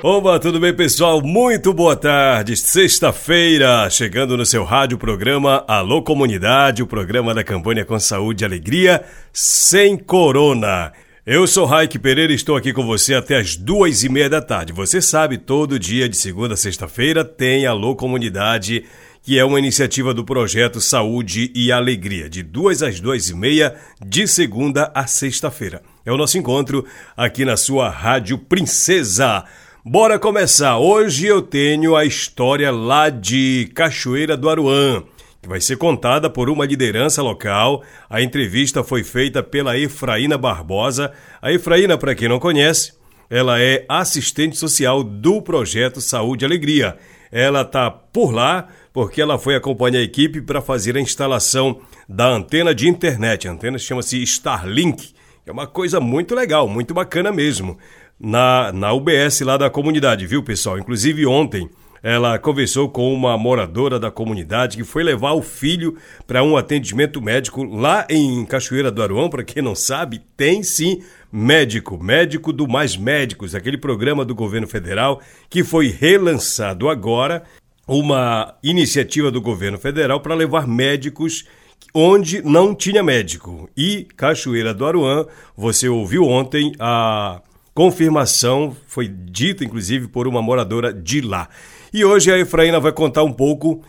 Oba, 0.00 0.38
tudo 0.38 0.60
bem, 0.60 0.72
pessoal? 0.72 1.20
Muito 1.20 1.74
boa 1.74 1.96
tarde. 1.96 2.56
Sexta-feira, 2.56 3.90
chegando 3.90 4.36
no 4.36 4.46
seu 4.46 4.62
rádio 4.62 4.96
programa 4.96 5.64
Alô 5.66 6.02
Comunidade, 6.02 6.84
o 6.84 6.86
programa 6.86 7.34
da 7.34 7.42
campanha 7.42 7.84
com 7.84 7.98
saúde 7.98 8.44
e 8.44 8.46
alegria, 8.46 9.04
sem 9.32 9.96
corona. 9.96 10.92
Eu 11.26 11.48
sou 11.48 11.66
Raik 11.66 11.98
Pereira 11.98 12.32
e 12.32 12.36
estou 12.36 12.56
aqui 12.56 12.72
com 12.72 12.86
você 12.86 13.12
até 13.12 13.38
as 13.38 13.56
duas 13.56 14.04
e 14.04 14.08
meia 14.08 14.30
da 14.30 14.40
tarde. 14.40 14.72
Você 14.72 15.02
sabe, 15.02 15.36
todo 15.36 15.80
dia 15.80 16.08
de 16.08 16.16
segunda 16.16 16.54
a 16.54 16.56
sexta-feira 16.56 17.24
tem 17.24 17.66
Alô 17.66 17.96
Comunidade, 17.96 18.84
que 19.20 19.36
é 19.36 19.44
uma 19.44 19.58
iniciativa 19.58 20.14
do 20.14 20.24
projeto 20.24 20.80
Saúde 20.80 21.50
e 21.56 21.72
Alegria, 21.72 22.30
de 22.30 22.44
duas 22.44 22.84
às 22.84 23.00
duas 23.00 23.28
e 23.28 23.34
meia, 23.34 23.74
de 24.00 24.28
segunda 24.28 24.92
a 24.94 25.08
sexta-feira. 25.08 25.82
É 26.06 26.12
o 26.12 26.16
nosso 26.16 26.38
encontro 26.38 26.86
aqui 27.16 27.44
na 27.44 27.56
sua 27.56 27.90
Rádio 27.90 28.38
Princesa. 28.38 29.44
Bora 29.90 30.18
começar. 30.18 30.76
Hoje 30.76 31.24
eu 31.24 31.40
tenho 31.40 31.96
a 31.96 32.04
história 32.04 32.70
lá 32.70 33.08
de 33.08 33.70
Cachoeira 33.74 34.36
do 34.36 34.50
Aruã, 34.50 35.02
que 35.40 35.48
vai 35.48 35.62
ser 35.62 35.78
contada 35.78 36.28
por 36.28 36.50
uma 36.50 36.66
liderança 36.66 37.22
local. 37.22 37.82
A 38.10 38.20
entrevista 38.20 38.84
foi 38.84 39.02
feita 39.02 39.42
pela 39.42 39.78
Efraína 39.78 40.36
Barbosa. 40.36 41.10
A 41.40 41.50
Efraína, 41.50 41.96
para 41.96 42.14
quem 42.14 42.28
não 42.28 42.38
conhece, 42.38 42.92
ela 43.30 43.58
é 43.58 43.86
assistente 43.88 44.58
social 44.58 45.02
do 45.02 45.40
projeto 45.40 46.02
Saúde 46.02 46.44
e 46.44 46.46
Alegria. 46.46 46.98
Ela 47.32 47.64
tá 47.64 47.90
por 47.90 48.30
lá 48.30 48.68
porque 48.92 49.22
ela 49.22 49.38
foi 49.38 49.56
acompanhar 49.56 50.00
a 50.00 50.02
equipe 50.02 50.42
para 50.42 50.60
fazer 50.60 50.98
a 50.98 51.00
instalação 51.00 51.80
da 52.06 52.28
antena 52.28 52.74
de 52.74 52.86
internet. 52.86 53.48
A 53.48 53.52
antena 53.52 53.78
chama-se 53.78 54.22
Starlink. 54.22 55.14
É 55.46 55.50
uma 55.50 55.66
coisa 55.66 55.98
muito 55.98 56.34
legal, 56.34 56.68
muito 56.68 56.92
bacana 56.92 57.32
mesmo 57.32 57.78
na, 58.18 58.72
na 58.72 58.92
UBS 58.92 59.40
lá 59.40 59.56
da 59.56 59.70
comunidade, 59.70 60.26
viu, 60.26 60.42
pessoal? 60.42 60.78
Inclusive 60.78 61.26
ontem 61.26 61.68
ela 62.02 62.38
conversou 62.38 62.88
com 62.88 63.12
uma 63.12 63.36
moradora 63.36 63.98
da 63.98 64.10
comunidade 64.10 64.76
que 64.76 64.84
foi 64.84 65.02
levar 65.02 65.32
o 65.32 65.42
filho 65.42 65.96
para 66.26 66.42
um 66.42 66.56
atendimento 66.56 67.20
médico 67.20 67.64
lá 67.64 68.06
em 68.08 68.44
Cachoeira 68.44 68.90
do 68.90 69.02
Aruão. 69.02 69.28
Para 69.28 69.42
quem 69.42 69.62
não 69.62 69.74
sabe, 69.74 70.20
tem 70.36 70.62
sim 70.62 71.02
médico, 71.32 72.02
médico 72.02 72.52
do 72.52 72.68
Mais 72.68 72.96
Médicos, 72.96 73.54
aquele 73.54 73.76
programa 73.76 74.24
do 74.24 74.34
governo 74.34 74.66
federal 74.66 75.20
que 75.50 75.64
foi 75.64 75.88
relançado 75.88 76.88
agora, 76.88 77.42
uma 77.86 78.54
iniciativa 78.62 79.30
do 79.30 79.40
governo 79.40 79.78
federal 79.78 80.20
para 80.20 80.34
levar 80.34 80.66
médicos 80.66 81.46
onde 81.94 82.42
não 82.42 82.74
tinha 82.74 83.02
médico. 83.02 83.68
E 83.76 84.06
Cachoeira 84.16 84.72
do 84.72 84.86
Aruã, 84.86 85.26
você 85.56 85.88
ouviu 85.88 86.24
ontem 86.24 86.72
a 86.78 87.40
confirmação, 87.78 88.76
foi 88.88 89.06
dita 89.06 89.64
inclusive 89.64 90.08
por 90.08 90.26
uma 90.26 90.42
moradora 90.42 90.92
de 90.92 91.20
lá. 91.20 91.48
E 91.94 92.04
hoje 92.04 92.28
a 92.28 92.36
Efraína 92.36 92.80
vai 92.80 92.90
contar 92.90 93.22
um 93.22 93.32
pouco 93.32 93.84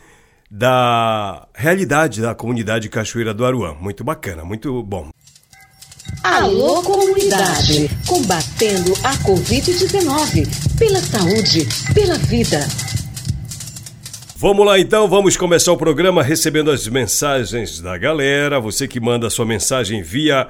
da 0.47 1.47
realidade 1.55 2.22
da 2.22 2.35
comunidade 2.35 2.88
Cachoeira 2.88 3.33
do 3.33 3.44
Aruã. 3.44 3.73
Muito 3.81 4.03
bacana, 4.03 4.45
muito 4.45 4.83
bom. 4.83 5.09
Alô 6.22 6.83
comunidade, 6.83 7.89
combatendo 8.05 8.94
a 9.03 9.11
Covid-19, 9.23 10.77
pela 10.77 11.00
saúde, 11.01 11.67
pela 11.91 12.19
vida. 12.19 12.59
Vamos 14.35 14.67
lá 14.67 14.77
então, 14.77 15.07
vamos 15.07 15.35
começar 15.35 15.71
o 15.71 15.77
programa 15.77 16.21
recebendo 16.21 16.69
as 16.69 16.88
mensagens 16.88 17.81
da 17.81 17.97
galera. 17.97 18.59
Você 18.59 18.88
que 18.88 19.00
manda 19.00 19.31
sua 19.31 19.47
mensagem 19.47 20.03
via 20.03 20.47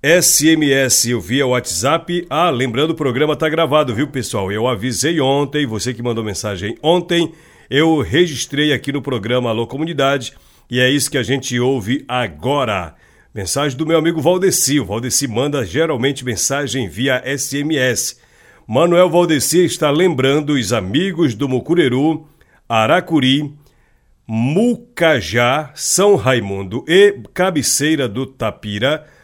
SMS 0.00 1.06
via 1.20 1.44
WhatsApp. 1.44 2.24
Ah, 2.30 2.50
lembrando, 2.50 2.90
o 2.92 2.94
programa 2.94 3.34
tá 3.34 3.48
gravado, 3.48 3.92
viu, 3.92 4.06
pessoal? 4.06 4.52
Eu 4.52 4.68
avisei 4.68 5.20
ontem, 5.20 5.66
você 5.66 5.92
que 5.92 6.00
mandou 6.00 6.22
mensagem 6.22 6.78
ontem, 6.80 7.32
eu 7.68 8.00
registrei 8.00 8.72
aqui 8.72 8.92
no 8.92 9.02
programa 9.02 9.50
Alô 9.50 9.66
Comunidade 9.66 10.34
e 10.70 10.78
é 10.78 10.88
isso 10.88 11.10
que 11.10 11.18
a 11.18 11.22
gente 11.24 11.58
ouve 11.58 12.04
agora. 12.06 12.94
Mensagem 13.34 13.76
do 13.76 13.84
meu 13.84 13.98
amigo 13.98 14.20
Valdeci. 14.20 14.78
O 14.78 14.84
Valdeci 14.84 15.26
manda 15.26 15.66
geralmente 15.66 16.24
mensagem 16.24 16.88
via 16.88 17.20
SMS. 17.36 18.20
Manuel 18.68 19.10
Valdeci 19.10 19.64
está 19.64 19.90
lembrando 19.90 20.50
os 20.50 20.72
amigos 20.72 21.34
do 21.34 21.48
Mucureru, 21.48 22.24
Aracuri, 22.68 23.52
Mucajá, 24.28 25.72
São 25.74 26.14
Raimundo 26.14 26.84
e 26.86 27.20
Cabeceira 27.34 28.08
do 28.08 28.26
Tapira 28.26 29.17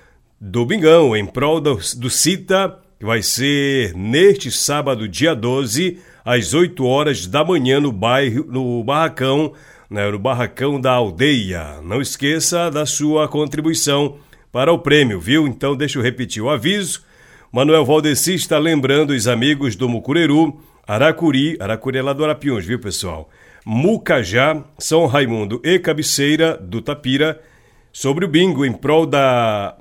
Domingão, 0.47 1.17
em 1.17 1.25
prol 1.25 1.59
do, 1.59 1.79
do 1.97 2.11
CITA, 2.11 2.79
que 2.99 3.05
vai 3.07 3.23
ser 3.23 3.95
neste 3.95 4.51
sábado, 4.51 5.09
dia 5.09 5.35
12, 5.35 5.99
às 6.23 6.53
8 6.53 6.85
horas 6.85 7.27
da 7.27 7.43
manhã, 7.43 7.81
no 7.81 7.91
bairro, 7.91 8.45
no 8.47 8.85
Barracão, 8.85 9.55
né, 9.89 10.11
no 10.11 10.19
Barracão 10.19 10.79
da 10.79 10.93
Aldeia. 10.93 11.81
Não 11.83 11.99
esqueça 11.99 12.71
da 12.71 12.85
sua 12.85 13.27
contribuição 13.27 14.19
para 14.53 14.71
o 14.71 14.79
prêmio, 14.79 15.19
viu? 15.19 15.47
Então 15.47 15.75
deixa 15.75 15.99
eu 15.99 16.03
repetir 16.03 16.43
o 16.43 16.51
aviso. 16.51 17.03
Manuel 17.51 17.87
Valdeci 17.87 18.35
está 18.35 18.59
lembrando 18.59 19.15
os 19.15 19.27
amigos 19.27 19.75
do 19.75 19.89
Mucureru, 19.89 20.61
Aracuri, 20.87 21.57
Aracuri 21.59 21.97
é 21.97 22.03
lá 22.03 22.13
do 22.13 22.23
Arapiões, 22.23 22.67
viu 22.67 22.79
pessoal? 22.79 23.31
Mucajá, 23.65 24.63
São 24.79 25.07
Raimundo 25.07 25.59
e 25.65 25.79
Cabeceira 25.79 26.59
do 26.59 26.83
Tapira, 26.83 27.41
sobre 27.91 28.27
o 28.27 28.29
bingo 28.29 28.63
em 28.63 28.75
prol 28.75 29.07
da 29.07 29.79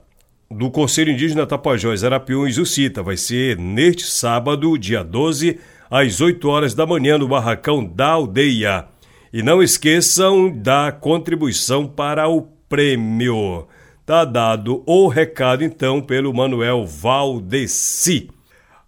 do 0.53 0.69
Conselho 0.69 1.11
Indígena 1.11 1.45
Tapajós, 1.45 2.03
Arapiuns, 2.03 2.57
o 2.57 2.65
CITA, 2.65 3.01
vai 3.01 3.17
ser 3.17 3.57
neste 3.57 4.05
sábado, 4.05 4.77
dia 4.77 5.03
12, 5.03 5.59
às 5.89 6.21
8 6.21 6.47
horas 6.47 6.73
da 6.73 6.85
manhã, 6.85 7.17
no 7.17 7.27
Barracão 7.27 7.83
da 7.83 8.11
Aldeia. 8.11 8.85
E 9.31 9.41
não 9.41 9.63
esqueçam 9.63 10.49
da 10.49 10.91
contribuição 10.91 11.87
para 11.87 12.29
o 12.29 12.43
prêmio. 12.69 13.67
Tá 14.05 14.23
dado 14.25 14.83
o 14.85 15.07
recado, 15.07 15.63
então, 15.63 16.01
pelo 16.01 16.33
Manuel 16.33 16.85
Valdeci. 16.85 18.29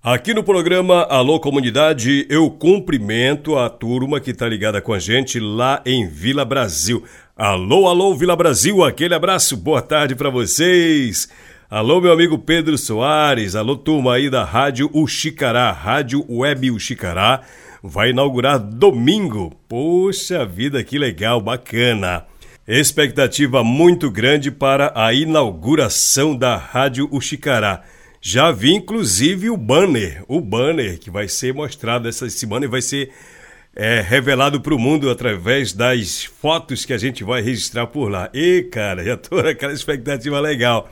Aqui 0.04 0.36
no 0.36 0.44
programa 0.44 1.02
Alô 1.09 1.40
Comunidade, 1.40 2.28
eu 2.30 2.52
cumprimento 2.52 3.58
a 3.58 3.70
turma 3.70 4.20
que 4.20 4.30
está 4.30 4.48
ligada 4.48 4.80
com 4.80 4.94
a 4.94 5.00
gente 5.00 5.39
lá 5.39 5.81
em 5.84 6.07
Vila 6.07 6.45
Brasil. 6.45 7.04
Alô, 7.36 7.88
alô, 7.88 8.13
Vila 8.13 8.36
Brasil, 8.36 8.84
aquele 8.84 9.16
abraço, 9.16 9.57
boa 9.57 9.81
tarde 9.81 10.16
para 10.16 10.30
vocês. 10.30 11.28
Alô, 11.67 12.00
meu 12.00 12.13
amigo 12.13 12.38
Pedro 12.38 12.77
Soares, 12.77 13.56
alô, 13.56 13.75
turma 13.75 14.13
aí 14.13 14.29
da 14.29 14.44
Rádio 14.44 14.88
Uxicará, 14.94 15.71
Rádio 15.71 16.23
Web 16.29 16.69
Uxicará, 16.69 17.41
vai 17.81 18.12
inaugurar 18.12 18.59
domingo. 18.59 19.51
Poxa 19.67 20.45
vida, 20.45 20.83
que 20.83 21.00
legal, 21.00 21.41
bacana. 21.41 22.23
Expectativa 22.67 23.63
muito 23.63 24.12
grande 24.12 24.51
para 24.51 24.94
a 24.95 25.12
inauguração 25.12 26.35
da 26.38 26.56
Rádio 26.56 27.09
Uxicará. 27.12 27.81
Já 28.21 28.51
vi 28.51 28.75
inclusive 28.75 29.50
o 29.50 29.57
banner, 29.57 30.23
o 30.27 30.39
banner 30.39 31.00
que 31.00 31.09
vai 31.09 31.27
ser 31.27 31.51
mostrado 31.51 32.07
essa 32.07 32.29
semana 32.29 32.65
e 32.65 32.69
vai 32.69 32.81
ser 32.83 33.09
é, 33.75 34.01
revelado 34.01 34.62
para 34.62 34.75
o 34.75 34.79
mundo 34.79 35.09
através 35.09 35.73
das 35.73 36.25
fotos 36.25 36.85
que 36.85 36.94
a 36.94 36.97
gente 37.00 37.23
vai 37.23 37.41
registrar 37.41 37.88
por 37.88 38.07
lá. 38.07 38.29
E 38.35 38.62
cara, 38.71 39.03
já 39.03 39.17
tô 39.17 39.41
naquela 39.41 39.73
expectativa 39.73 40.39
legal. 40.39 40.91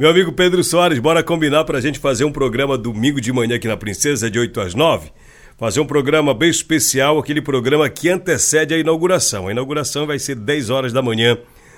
Meu 0.00 0.08
amigo 0.08 0.32
Pedro 0.32 0.64
Soares, 0.64 0.98
bora 0.98 1.22
combinar 1.22 1.64
para 1.64 1.76
a 1.76 1.80
gente 1.82 1.98
fazer 1.98 2.24
um 2.24 2.32
programa 2.32 2.78
domingo 2.78 3.20
de 3.20 3.30
manhã 3.30 3.56
aqui 3.56 3.68
na 3.68 3.76
Princesa, 3.76 4.30
de 4.30 4.38
8 4.38 4.58
às 4.62 4.74
9? 4.74 5.10
Fazer 5.58 5.78
um 5.78 5.84
programa 5.84 6.32
bem 6.32 6.48
especial, 6.48 7.18
aquele 7.18 7.42
programa 7.42 7.86
que 7.90 8.08
antecede 8.08 8.72
a 8.72 8.78
inauguração. 8.78 9.46
A 9.46 9.50
inauguração 9.50 10.06
vai 10.06 10.18
ser 10.18 10.36
10 10.36 10.70
horas 10.70 10.90
da 10.94 11.02
manhã 11.02 11.36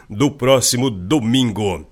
do 0.09 0.31
próximo 0.31 0.89
domingo. 0.89 1.85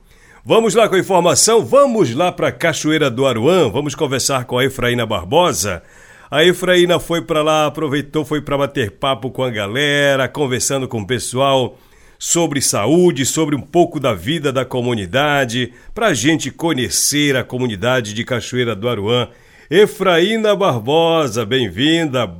Vamos 0.44 0.76
lá 0.76 0.88
com 0.88 0.94
a 0.94 1.00
informação, 1.00 1.66
vamos 1.66 2.14
lá 2.14 2.30
para 2.30 2.52
Cachoeira 2.52 3.10
do 3.10 3.26
Aruã, 3.26 3.68
vamos 3.68 3.96
conversar 3.96 4.44
com 4.44 4.56
a 4.56 4.64
Efraína 4.64 5.04
Barbosa. 5.04 5.82
A 6.30 6.44
Efraína 6.44 7.00
foi 7.00 7.22
para 7.22 7.42
lá, 7.42 7.66
aproveitou, 7.66 8.24
foi 8.24 8.40
para 8.40 8.56
bater 8.56 8.92
papo 8.92 9.32
com 9.32 9.42
a 9.42 9.50
galera, 9.50 10.28
conversando 10.28 10.86
com 10.86 11.00
o 11.00 11.06
pessoal 11.08 11.76
sobre 12.20 12.60
saúde, 12.60 13.24
sobre 13.24 13.56
um 13.56 13.62
pouco 13.62 13.98
da 13.98 14.12
vida 14.12 14.52
da 14.52 14.62
comunidade, 14.62 15.72
para 15.94 16.08
a 16.08 16.14
gente 16.14 16.50
conhecer 16.50 17.34
a 17.34 17.42
comunidade 17.42 18.12
de 18.12 18.22
Cachoeira 18.24 18.76
do 18.76 18.86
Aruã. 18.90 19.28
Efraína 19.70 20.54
Barbosa, 20.54 21.46
bem-vinda. 21.46 22.26
O 22.26 22.32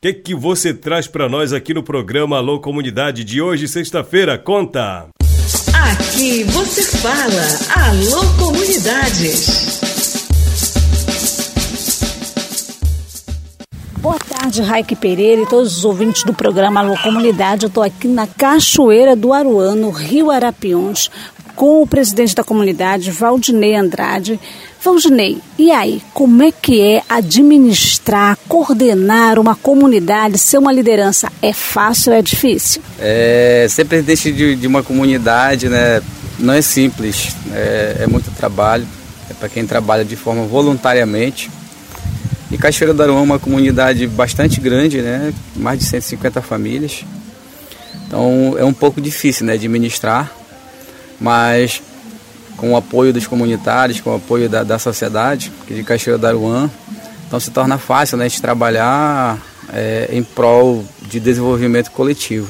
que, 0.00 0.14
que 0.14 0.34
você 0.34 0.72
traz 0.72 1.06
para 1.06 1.28
nós 1.28 1.52
aqui 1.52 1.74
no 1.74 1.82
programa 1.82 2.38
Alô 2.38 2.60
Comunidade 2.60 3.24
de 3.24 3.42
hoje, 3.42 3.68
sexta-feira? 3.68 4.38
Conta! 4.38 5.08
Aqui 5.74 6.44
você 6.44 6.82
fala 6.98 7.88
Alô 7.88 8.22
Comunidades. 8.38 9.83
Tarde, 14.44 14.60
Raik 14.60 14.96
Pereira 14.96 15.40
e 15.42 15.46
todos 15.46 15.78
os 15.78 15.84
ouvintes 15.86 16.22
do 16.22 16.34
programa 16.34 16.80
Alô 16.80 16.98
Comunidade. 16.98 17.64
Eu 17.64 17.68
estou 17.68 17.82
aqui 17.82 18.06
na 18.06 18.26
Cachoeira 18.26 19.16
do 19.16 19.32
Aruã, 19.32 19.74
no 19.74 19.88
Rio 19.88 20.30
Arapiuns, 20.30 21.10
com 21.56 21.80
o 21.80 21.86
presidente 21.86 22.34
da 22.34 22.44
comunidade, 22.44 23.10
Valdinei 23.10 23.74
Andrade. 23.74 24.38
Valdinei, 24.82 25.38
e 25.58 25.70
aí, 25.70 26.02
como 26.12 26.42
é 26.42 26.52
que 26.52 26.78
é 26.78 27.02
administrar, 27.08 28.36
coordenar 28.46 29.38
uma 29.38 29.54
comunidade, 29.54 30.36
ser 30.36 30.58
uma 30.58 30.72
liderança? 30.72 31.32
É 31.40 31.54
fácil 31.54 32.12
ou 32.12 32.18
é 32.18 32.20
difícil? 32.20 32.82
É, 32.98 33.66
ser 33.70 33.86
presidente 33.86 34.30
de, 34.30 34.56
de 34.56 34.66
uma 34.66 34.82
comunidade 34.82 35.70
né, 35.70 36.02
não 36.38 36.52
é 36.52 36.60
simples, 36.60 37.34
é, 37.50 37.96
é 38.00 38.06
muito 38.06 38.30
trabalho, 38.32 38.86
é 39.30 39.32
para 39.32 39.48
quem 39.48 39.66
trabalha 39.66 40.04
de 40.04 40.16
forma 40.16 40.44
voluntariamente 40.44 41.50
e 42.54 42.56
Cachoeira 42.56 42.94
do 42.94 43.02
Aruã 43.02 43.18
é 43.18 43.22
uma 43.22 43.38
comunidade 43.40 44.06
bastante 44.06 44.60
grande, 44.60 45.02
né? 45.02 45.34
mais 45.56 45.76
de 45.76 45.86
150 45.86 46.40
famílias. 46.40 47.04
Então 48.06 48.54
é 48.56 48.64
um 48.64 48.72
pouco 48.72 49.00
difícil 49.00 49.44
né, 49.44 49.54
administrar, 49.54 50.32
mas 51.20 51.82
com 52.56 52.74
o 52.74 52.76
apoio 52.76 53.12
dos 53.12 53.26
comunitários, 53.26 54.00
com 54.00 54.10
o 54.10 54.14
apoio 54.14 54.48
da, 54.48 54.62
da 54.62 54.78
sociedade, 54.78 55.50
que 55.66 55.74
de 55.74 55.82
Cachoeira 55.82 56.16
do 56.16 56.26
Aruã, 56.28 56.70
então 57.26 57.40
se 57.40 57.50
torna 57.50 57.76
fácil 57.76 58.16
né, 58.16 58.28
de 58.28 58.40
trabalhar 58.40 59.36
é, 59.72 60.10
em 60.12 60.22
prol 60.22 60.84
de 61.02 61.18
desenvolvimento 61.18 61.90
coletivo. 61.90 62.46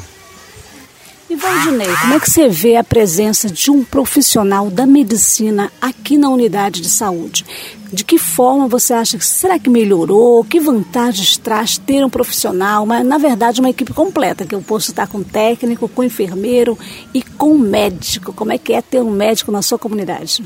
Valdinei, 1.44 1.94
como 2.00 2.14
é 2.14 2.20
que 2.20 2.30
você 2.30 2.48
vê 2.48 2.74
a 2.76 2.82
presença 2.82 3.50
de 3.50 3.70
um 3.70 3.84
profissional 3.84 4.70
da 4.70 4.86
medicina 4.86 5.70
aqui 5.78 6.16
na 6.16 6.30
unidade 6.30 6.80
de 6.80 6.88
saúde? 6.88 7.44
De 7.92 8.02
que 8.02 8.16
forma 8.16 8.66
você 8.66 8.94
acha 8.94 9.18
que 9.18 9.26
será 9.26 9.58
que 9.58 9.68
melhorou? 9.68 10.42
Que 10.42 10.58
vantagens 10.58 11.36
traz 11.36 11.76
ter 11.76 12.02
um 12.02 12.08
profissional, 12.08 12.86
mas 12.86 13.04
na 13.04 13.18
verdade 13.18 13.60
uma 13.60 13.68
equipe 13.68 13.92
completa, 13.92 14.46
que 14.46 14.54
eu 14.54 14.62
posso 14.62 14.90
estar 14.90 15.06
com 15.06 15.22
técnico, 15.22 15.86
com 15.86 16.02
enfermeiro 16.02 16.78
e 17.12 17.22
com 17.22 17.58
médico. 17.58 18.32
Como 18.32 18.50
é 18.50 18.56
que 18.56 18.72
é 18.72 18.80
ter 18.80 19.02
um 19.02 19.10
médico 19.10 19.52
na 19.52 19.60
sua 19.60 19.78
comunidade? 19.78 20.42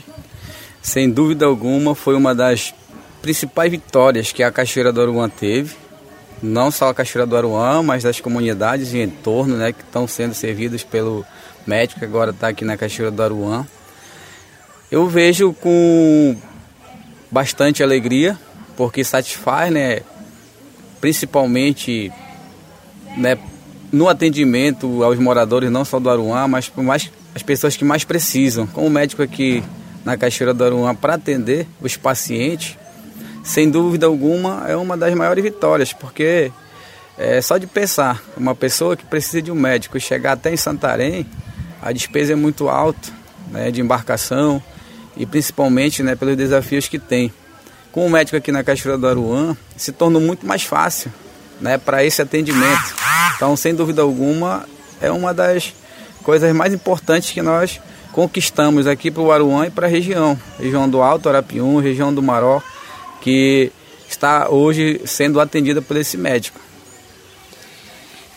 Sem 0.82 1.08
dúvida 1.08 1.46
alguma, 1.46 1.94
foi 1.94 2.16
uma 2.16 2.34
das 2.34 2.74
principais 3.22 3.70
vitórias 3.70 4.32
que 4.32 4.42
a 4.42 4.50
Cachoeira 4.50 4.92
do 4.92 5.00
Aruã 5.00 5.28
teve 5.28 5.76
não 6.42 6.70
só 6.70 6.88
a 6.88 6.94
Cachoeira 6.94 7.26
do 7.26 7.36
Aruã, 7.36 7.82
mas 7.82 8.02
das 8.02 8.20
comunidades 8.20 8.94
em 8.94 9.02
entorno, 9.02 9.56
né, 9.56 9.72
que 9.72 9.82
estão 9.82 10.06
sendo 10.06 10.34
servidas 10.34 10.82
pelo 10.82 11.24
médico 11.66 12.00
que 12.00 12.06
agora 12.06 12.30
está 12.30 12.48
aqui 12.48 12.64
na 12.64 12.76
Cachoeira 12.76 13.10
do 13.10 13.22
Aruã. 13.22 13.66
Eu 14.90 15.08
vejo 15.08 15.52
com 15.52 16.36
bastante 17.30 17.82
alegria, 17.82 18.38
porque 18.76 19.04
satisfaz, 19.04 19.72
né, 19.72 20.00
principalmente, 21.00 22.10
né, 23.16 23.38
no 23.92 24.08
atendimento 24.08 25.02
aos 25.02 25.18
moradores 25.18 25.70
não 25.70 25.84
só 25.84 25.98
do 25.98 26.08
Aruã, 26.08 26.46
mas 26.46 26.68
por 26.68 26.82
mais 26.82 27.10
as 27.34 27.42
pessoas 27.42 27.76
que 27.76 27.84
mais 27.84 28.04
precisam. 28.04 28.66
Como 28.66 28.88
médico 28.88 29.22
aqui 29.22 29.62
na 30.04 30.16
Cachoeira 30.16 30.54
do 30.54 30.64
Aruã 30.64 30.94
para 30.94 31.14
atender 31.14 31.66
os 31.80 31.96
pacientes, 31.96 32.76
sem 33.48 33.70
dúvida 33.70 34.04
alguma, 34.04 34.66
é 34.68 34.76
uma 34.76 34.94
das 34.94 35.14
maiores 35.14 35.42
vitórias, 35.42 35.90
porque 35.90 36.52
é 37.16 37.40
só 37.40 37.56
de 37.56 37.66
pensar, 37.66 38.22
uma 38.36 38.54
pessoa 38.54 38.94
que 38.94 39.06
precisa 39.06 39.40
de 39.40 39.50
um 39.50 39.54
médico 39.54 39.98
chegar 39.98 40.32
até 40.32 40.52
em 40.52 40.56
Santarém, 40.56 41.26
a 41.80 41.90
despesa 41.90 42.34
é 42.34 42.36
muito 42.36 42.68
alta, 42.68 43.08
né, 43.50 43.70
de 43.70 43.80
embarcação 43.80 44.62
e 45.16 45.24
principalmente 45.24 46.02
né, 46.02 46.14
pelos 46.14 46.36
desafios 46.36 46.88
que 46.88 46.98
tem. 46.98 47.32
Com 47.90 48.06
o 48.06 48.10
médico 48.10 48.36
aqui 48.36 48.52
na 48.52 48.62
Cachoeira 48.62 48.98
do 48.98 49.08
Aruã, 49.08 49.56
se 49.78 49.92
tornou 49.92 50.20
muito 50.20 50.46
mais 50.46 50.64
fácil 50.64 51.10
né, 51.58 51.78
para 51.78 52.04
esse 52.04 52.20
atendimento. 52.20 52.94
Então, 53.34 53.56
sem 53.56 53.74
dúvida 53.74 54.02
alguma, 54.02 54.66
é 55.00 55.10
uma 55.10 55.32
das 55.32 55.72
coisas 56.22 56.54
mais 56.54 56.74
importantes 56.74 57.30
que 57.30 57.40
nós 57.40 57.80
conquistamos 58.12 58.86
aqui 58.86 59.10
para 59.10 59.22
o 59.22 59.32
Aruã 59.32 59.66
e 59.66 59.70
para 59.70 59.86
a 59.86 59.90
região. 59.90 60.38
Região 60.60 60.86
do 60.86 61.00
Alto 61.00 61.30
Arapiuns, 61.30 61.82
região 61.82 62.12
do 62.12 62.22
Maró 62.22 62.62
que 63.20 63.72
está 64.08 64.48
hoje 64.48 65.00
sendo 65.04 65.40
atendida 65.40 65.82
por 65.82 65.96
esse 65.96 66.16
médico. 66.16 66.68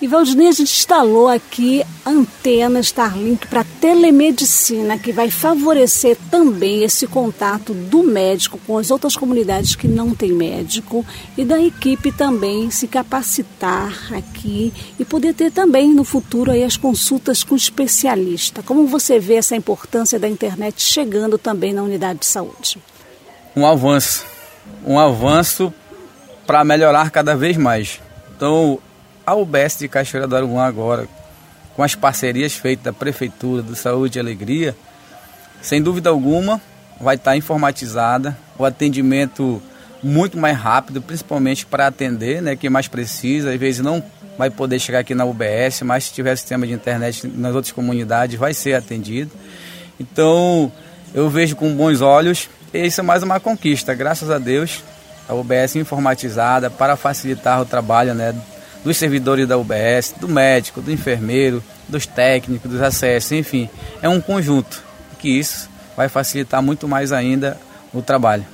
E 0.02 0.08
Valdinei, 0.08 0.48
a 0.48 0.52
gente 0.52 0.74
instalou 0.74 1.28
aqui 1.28 1.84
antena 2.04 2.80
Starlink 2.80 3.46
para 3.46 3.64
telemedicina, 3.64 4.98
que 4.98 5.12
vai 5.12 5.30
favorecer 5.30 6.18
também 6.32 6.84
esse 6.84 7.06
contato 7.06 7.72
do 7.72 8.02
médico 8.02 8.60
com 8.66 8.80
as 8.80 8.90
outras 8.90 9.16
comunidades 9.16 9.76
que 9.76 9.88
não 9.88 10.16
têm 10.16 10.32
médico 10.32 11.06
e 11.38 11.46
da 11.46 11.62
equipe 11.62 12.12
também 12.12 12.72
se 12.72 12.88
capacitar 12.88 14.12
aqui 14.12 14.74
e 15.00 15.06
poder 15.06 15.36
ter 15.36 15.52
também 15.52 15.94
no 15.94 16.04
futuro 16.04 16.50
aí 16.50 16.64
as 16.64 16.78
consultas 16.78 17.44
com 17.44 17.56
especialista. 17.56 18.64
Como 18.64 18.88
você 18.88 19.20
vê 19.20 19.36
essa 19.36 19.56
importância 19.56 20.18
da 20.18 20.28
internet 20.28 20.82
chegando 20.82 21.38
também 21.38 21.74
na 21.74 21.84
unidade 21.84 22.22
de 22.22 22.26
saúde? 22.26 22.80
Um 23.56 23.68
avanço 23.68 24.31
um 24.86 24.98
avanço 25.00 25.74
para 26.46 26.64
melhorar 26.64 27.12
cada 27.12 27.36
vez 27.36 27.58
mais. 27.58 28.02
Então, 28.36 28.80
a 29.26 29.36
UBS 29.36 29.78
de 29.80 29.88
Cachoeira 29.88 30.28
do 30.28 30.36
Aruã 30.36 30.64
agora, 30.64 31.08
com 31.76 31.84
as 31.84 31.96
parcerias 31.96 32.54
feitas 32.54 32.84
da 32.86 32.94
Prefeitura, 32.94 33.62
do 33.62 33.76
Saúde 33.76 34.18
e 34.18 34.20
Alegria, 34.20 34.76
sem 35.62 35.82
dúvida 35.82 36.10
alguma, 36.10 36.60
vai 37.00 37.16
estar 37.16 37.38
informatizada, 37.38 38.38
o 38.58 38.66
atendimento 38.66 39.62
muito 40.04 40.38
mais 40.38 40.58
rápido, 40.58 41.02
principalmente 41.02 41.66
para 41.66 41.88
atender, 41.88 42.42
né, 42.42 42.56
quem 42.56 42.70
mais 42.70 42.88
precisa, 42.88 43.52
às 43.52 43.60
vezes 43.60 43.82
não 43.82 44.04
vai 44.38 44.50
poder 44.50 44.80
chegar 44.80 45.00
aqui 45.00 45.14
na 45.14 45.26
UBS, 45.26 45.82
mas 45.84 46.06
se 46.06 46.14
tiver 46.14 46.36
sistema 46.36 46.66
de 46.66 46.74
internet 46.74 47.28
nas 47.28 47.54
outras 47.54 47.72
comunidades, 47.72 48.40
vai 48.40 48.54
ser 48.54 48.74
atendido. 48.74 49.32
Então, 50.00 50.72
eu 51.14 51.30
vejo 51.30 51.56
com 51.56 51.74
bons 51.76 52.02
olhos 52.02 52.50
e 52.74 52.86
isso 52.86 53.02
é 53.02 53.04
mais 53.04 53.24
uma 53.24 53.40
conquista, 53.40 53.94
graças 53.94 54.30
a 54.30 54.38
Deus, 54.38 54.84
a 55.28 55.34
UBS 55.34 55.76
informatizada 55.76 56.70
para 56.70 56.96
facilitar 56.96 57.62
o 57.62 57.66
trabalho 57.66 58.14
né, 58.14 58.34
dos 58.84 58.98
servidores 58.98 59.48
da 59.48 59.58
UBS, 59.58 60.14
do 60.20 60.28
médico, 60.28 60.82
do 60.82 60.92
enfermeiro, 60.92 61.64
dos 61.88 62.06
técnicos, 62.06 62.70
dos 62.70 62.82
acessos, 62.82 63.32
enfim, 63.32 63.70
é 64.02 64.10
um 64.10 64.22
conjunto. 64.22 64.84
Que 65.20 65.30
isso 65.30 65.70
vai 65.96 66.10
facilitar 66.10 66.62
muito 66.62 66.88
mais 66.88 67.12
ainda 67.12 67.58
o 67.94 68.02
trabalho. 68.02 68.46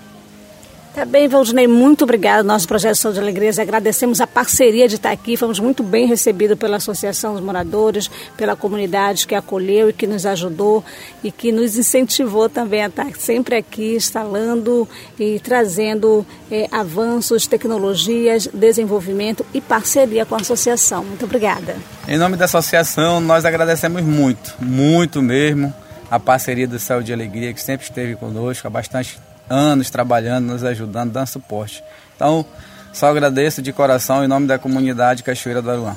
Tá 0.97 1.05
bem, 1.05 1.27
Valdinei, 1.27 1.67
muito 1.67 2.05
obrigado. 2.05 2.43
Nosso 2.43 2.67
projeto 2.67 2.95
São 2.95 3.13
de 3.13 3.19
Alegrias, 3.19 3.59
agradecemos 3.59 4.19
a 4.19 4.25
parceria 4.25 4.87
de 4.87 4.95
estar 4.95 5.11
aqui. 5.11 5.37
Fomos 5.37 5.59
muito 5.59 5.83
bem 5.83 6.07
recebidos 6.07 6.57
pela 6.57 6.77
Associação 6.77 7.33
dos 7.33 7.43
Moradores, 7.43 8.09
pela 8.35 8.55
comunidade 8.55 9.27
que 9.27 9.35
acolheu 9.35 9.91
e 9.91 9.93
que 9.93 10.07
nos 10.07 10.25
ajudou 10.25 10.83
e 11.23 11.31
que 11.31 11.51
nos 11.51 11.77
incentivou 11.77 12.49
também 12.49 12.83
a 12.83 12.87
estar 12.87 13.15
sempre 13.15 13.57
aqui 13.57 13.95
instalando 13.95 14.89
e 15.19 15.39
trazendo 15.39 16.25
eh, 16.49 16.67
avanços, 16.71 17.45
tecnologias, 17.45 18.49
desenvolvimento 18.51 19.45
e 19.53 19.61
parceria 19.61 20.25
com 20.25 20.33
a 20.33 20.39
associação. 20.39 21.03
Muito 21.03 21.25
obrigada. 21.25 21.75
Em 22.07 22.17
nome 22.17 22.37
da 22.37 22.45
associação, 22.45 23.21
nós 23.21 23.45
agradecemos 23.45 24.01
muito, 24.01 24.55
muito 24.59 25.21
mesmo 25.21 25.71
a 26.09 26.19
parceria 26.19 26.67
do 26.67 26.79
Céu 26.79 27.03
de 27.03 27.13
Alegria, 27.13 27.53
que 27.53 27.61
sempre 27.61 27.85
esteve 27.85 28.15
conosco 28.15 28.65
há 28.65 28.69
bastante 28.71 29.19
anos 29.49 29.89
trabalhando, 29.89 30.47
nos 30.47 30.63
ajudando, 30.63 31.11
dando 31.11 31.27
suporte. 31.27 31.83
Então, 32.15 32.45
só 32.93 33.07
agradeço 33.07 33.61
de 33.61 33.71
coração 33.71 34.23
em 34.23 34.27
nome 34.27 34.47
da 34.47 34.57
comunidade 34.57 35.23
Cachoeira 35.23 35.61
do 35.61 35.69
Aruã. 35.69 35.95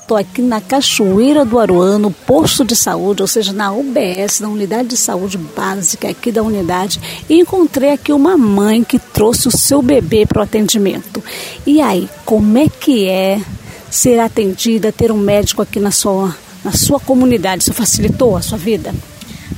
Estou 0.00 0.16
aqui 0.16 0.42
na 0.42 0.60
Cachoeira 0.60 1.44
do 1.44 1.58
Aruã, 1.58 1.96
no 1.96 2.10
posto 2.10 2.64
de 2.64 2.74
saúde, 2.74 3.22
ou 3.22 3.28
seja, 3.28 3.52
na 3.52 3.72
UBS, 3.72 4.40
na 4.40 4.48
unidade 4.48 4.88
de 4.88 4.96
saúde 4.96 5.38
básica 5.38 6.08
aqui 6.08 6.32
da 6.32 6.42
unidade, 6.42 7.00
e 7.28 7.38
encontrei 7.38 7.90
aqui 7.90 8.12
uma 8.12 8.36
mãe 8.36 8.82
que 8.82 8.98
trouxe 8.98 9.46
o 9.46 9.56
seu 9.56 9.80
bebê 9.80 10.26
para 10.26 10.40
o 10.40 10.42
atendimento. 10.42 11.22
E 11.64 11.80
aí, 11.80 12.10
como 12.24 12.58
é 12.58 12.68
que 12.68 13.08
é 13.08 13.40
ser 13.88 14.18
atendida, 14.18 14.90
ter 14.90 15.12
um 15.12 15.18
médico 15.18 15.62
aqui 15.62 15.78
na 15.78 15.92
sua, 15.92 16.36
na 16.64 16.72
sua 16.72 16.98
comunidade? 16.98 17.62
Isso 17.62 17.72
facilitou 17.72 18.36
a 18.36 18.42
sua 18.42 18.58
vida? 18.58 18.92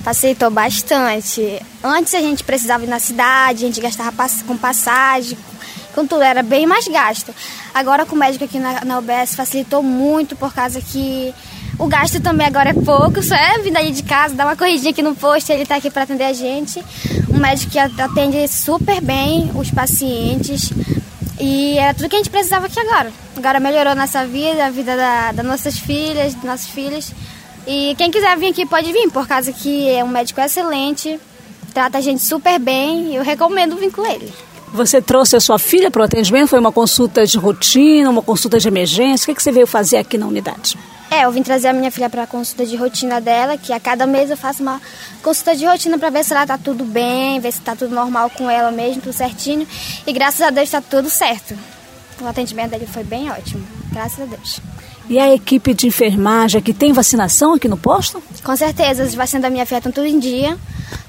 Facilitou 0.05 0.51
bastante. 0.51 1.61
Antes 1.83 2.15
a 2.15 2.21
gente 2.21 2.45
precisava 2.45 2.85
ir 2.85 2.89
na 2.89 3.01
cidade, 3.01 3.65
a 3.65 3.67
gente 3.67 3.81
gastava 3.81 4.13
com 4.47 4.57
passagem 4.57 5.37
com 5.95 6.07
tudo, 6.07 6.23
era 6.23 6.43
bem 6.43 6.67
mais 6.67 6.87
gasto. 6.89 7.33
Agora 7.73 8.05
com 8.05 8.15
o 8.15 8.19
médico 8.19 8.45
aqui 8.45 8.59
na, 8.59 8.85
na 8.85 8.99
UBS 8.99 9.35
facilitou 9.35 9.83
muito 9.83 10.37
por 10.37 10.53
causa 10.53 10.81
que 10.81 11.33
o 11.79 11.87
gasto 11.87 12.21
também 12.21 12.47
agora 12.47 12.71
é 12.71 12.75
pouco, 12.75 13.23
só 13.23 13.35
é 13.35 13.59
vir 13.59 13.73
daí 13.73 13.93
de 13.93 14.03
casa, 14.03 14.35
dar 14.35 14.47
uma 14.47 14.57
corridinha 14.57 14.91
aqui 14.91 15.03
no 15.03 15.15
posto, 15.15 15.51
ele 15.51 15.63
está 15.63 15.77
aqui 15.77 15.91
para 15.91 16.03
atender 16.03 16.25
a 16.25 16.33
gente. 16.33 16.83
Um 17.33 17.39
médico 17.39 17.73
que 17.73 17.79
atende 17.79 18.47
super 18.49 19.01
bem 19.01 19.51
os 19.55 19.71
pacientes. 19.71 20.73
E 21.41 21.77
era 21.79 21.93
tudo 21.95 22.09
que 22.09 22.15
a 22.15 22.19
gente 22.19 22.31
precisava 22.31 22.67
aqui 22.67 22.79
agora. 22.79 23.13
Agora 23.37 23.59
melhorou 23.59 23.95
nossa 23.95 24.25
vida, 24.25 24.67
a 24.67 24.71
vida 24.71 24.97
da, 24.97 25.33
das 25.33 25.45
nossas 25.45 25.79
filhas, 25.79 26.35
dos 26.35 26.45
nossos 26.45 26.69
filhos. 26.69 27.13
E 27.67 27.95
quem 27.97 28.11
quiser 28.11 28.37
vir 28.37 28.49
aqui 28.49 28.67
pode 28.67 28.93
vir, 28.93 29.11
por 29.11 29.27
causa 29.27 29.53
que 29.53 29.89
é 29.89 30.05
um 30.05 30.09
médico 30.09 30.41
excelente, 30.41 31.19
trata 31.73 31.99
a 31.99 32.01
gente 32.01 32.23
super 32.23 32.59
bem 32.59 33.13
e 33.13 33.17
eu 33.17 33.23
recomendo 33.23 33.77
vir 33.77 33.91
com 33.91 34.07
ele. 34.07 34.33
Você 34.73 35.01
trouxe 35.01 35.37
a 35.37 35.41
sua 35.41 35.59
filha 35.59 35.91
para 35.91 36.03
o 36.03 36.05
atendimento? 36.05 36.49
Foi 36.49 36.59
uma 36.59 36.73
consulta 36.73 37.25
de 37.25 37.39
rotina, 37.39 38.11
uma 38.11 38.23
consulta 38.23 38.59
de 38.59 38.67
emergência? 38.67 39.31
O 39.31 39.35
que 39.35 39.41
você 39.43 39.53
veio 39.53 39.69
fazer 39.69 39.99
aqui 39.99 40.19
na 40.19 40.27
unidade? 40.27 40.77
É, 41.11 41.25
eu 41.25 41.31
vim 41.31 41.45
trazer 41.45 41.69
a 41.69 41.73
minha 41.73 41.93
filha 41.93 42.11
para 42.11 42.25
a 42.25 42.27
consulta 42.27 42.67
de 42.67 42.75
rotina 42.75 43.21
dela, 43.21 43.57
que 43.57 43.73
a 43.73 43.79
cada 43.79 44.05
mês 44.05 44.31
eu 44.31 44.37
faço 44.37 44.63
uma 44.63 44.83
consulta 45.23 45.55
de 45.55 45.65
rotina 45.65 45.97
para 45.97 46.11
ver 46.11 46.25
se 46.25 46.33
ela 46.33 46.45
tá 46.45 46.59
tudo 46.59 46.85
bem, 46.85 47.39
ver 47.39 47.53
se 47.53 47.61
tá 47.61 47.77
tudo 47.77 47.95
normal 47.95 48.29
com 48.31 48.51
ela 48.51 48.73
mesmo, 48.73 49.01
tudo 49.01 49.13
certinho. 49.13 49.65
E 50.05 50.13
graças 50.13 50.41
a 50.41 50.51
Deus 50.51 50.65
está 50.65 50.81
tudo 50.81 51.09
certo. 51.09 51.57
O 52.21 52.27
atendimento 52.27 52.71
dele 52.71 52.87
foi 52.87 53.05
bem 53.05 53.31
ótimo, 53.31 53.65
graças 53.93 54.21
a 54.21 54.25
Deus. 54.25 54.61
E 55.09 55.19
a 55.19 55.35
equipe 55.35 55.75
de 55.75 55.87
enfermagem 55.87 56.63
que 56.63 56.73
tem 56.73 56.93
vacinação 56.93 57.55
aqui 57.55 57.69
no 57.69 57.77
posto? 57.77 58.23
Com 58.43 58.57
certeza, 58.57 59.03
as 59.03 59.15
vacinas 59.15 59.43
da 59.43 59.51
minha 59.51 59.67
filha 59.67 59.79
estão 59.79 59.93
tudo 59.93 60.07
em 60.07 60.19
dia, 60.19 60.57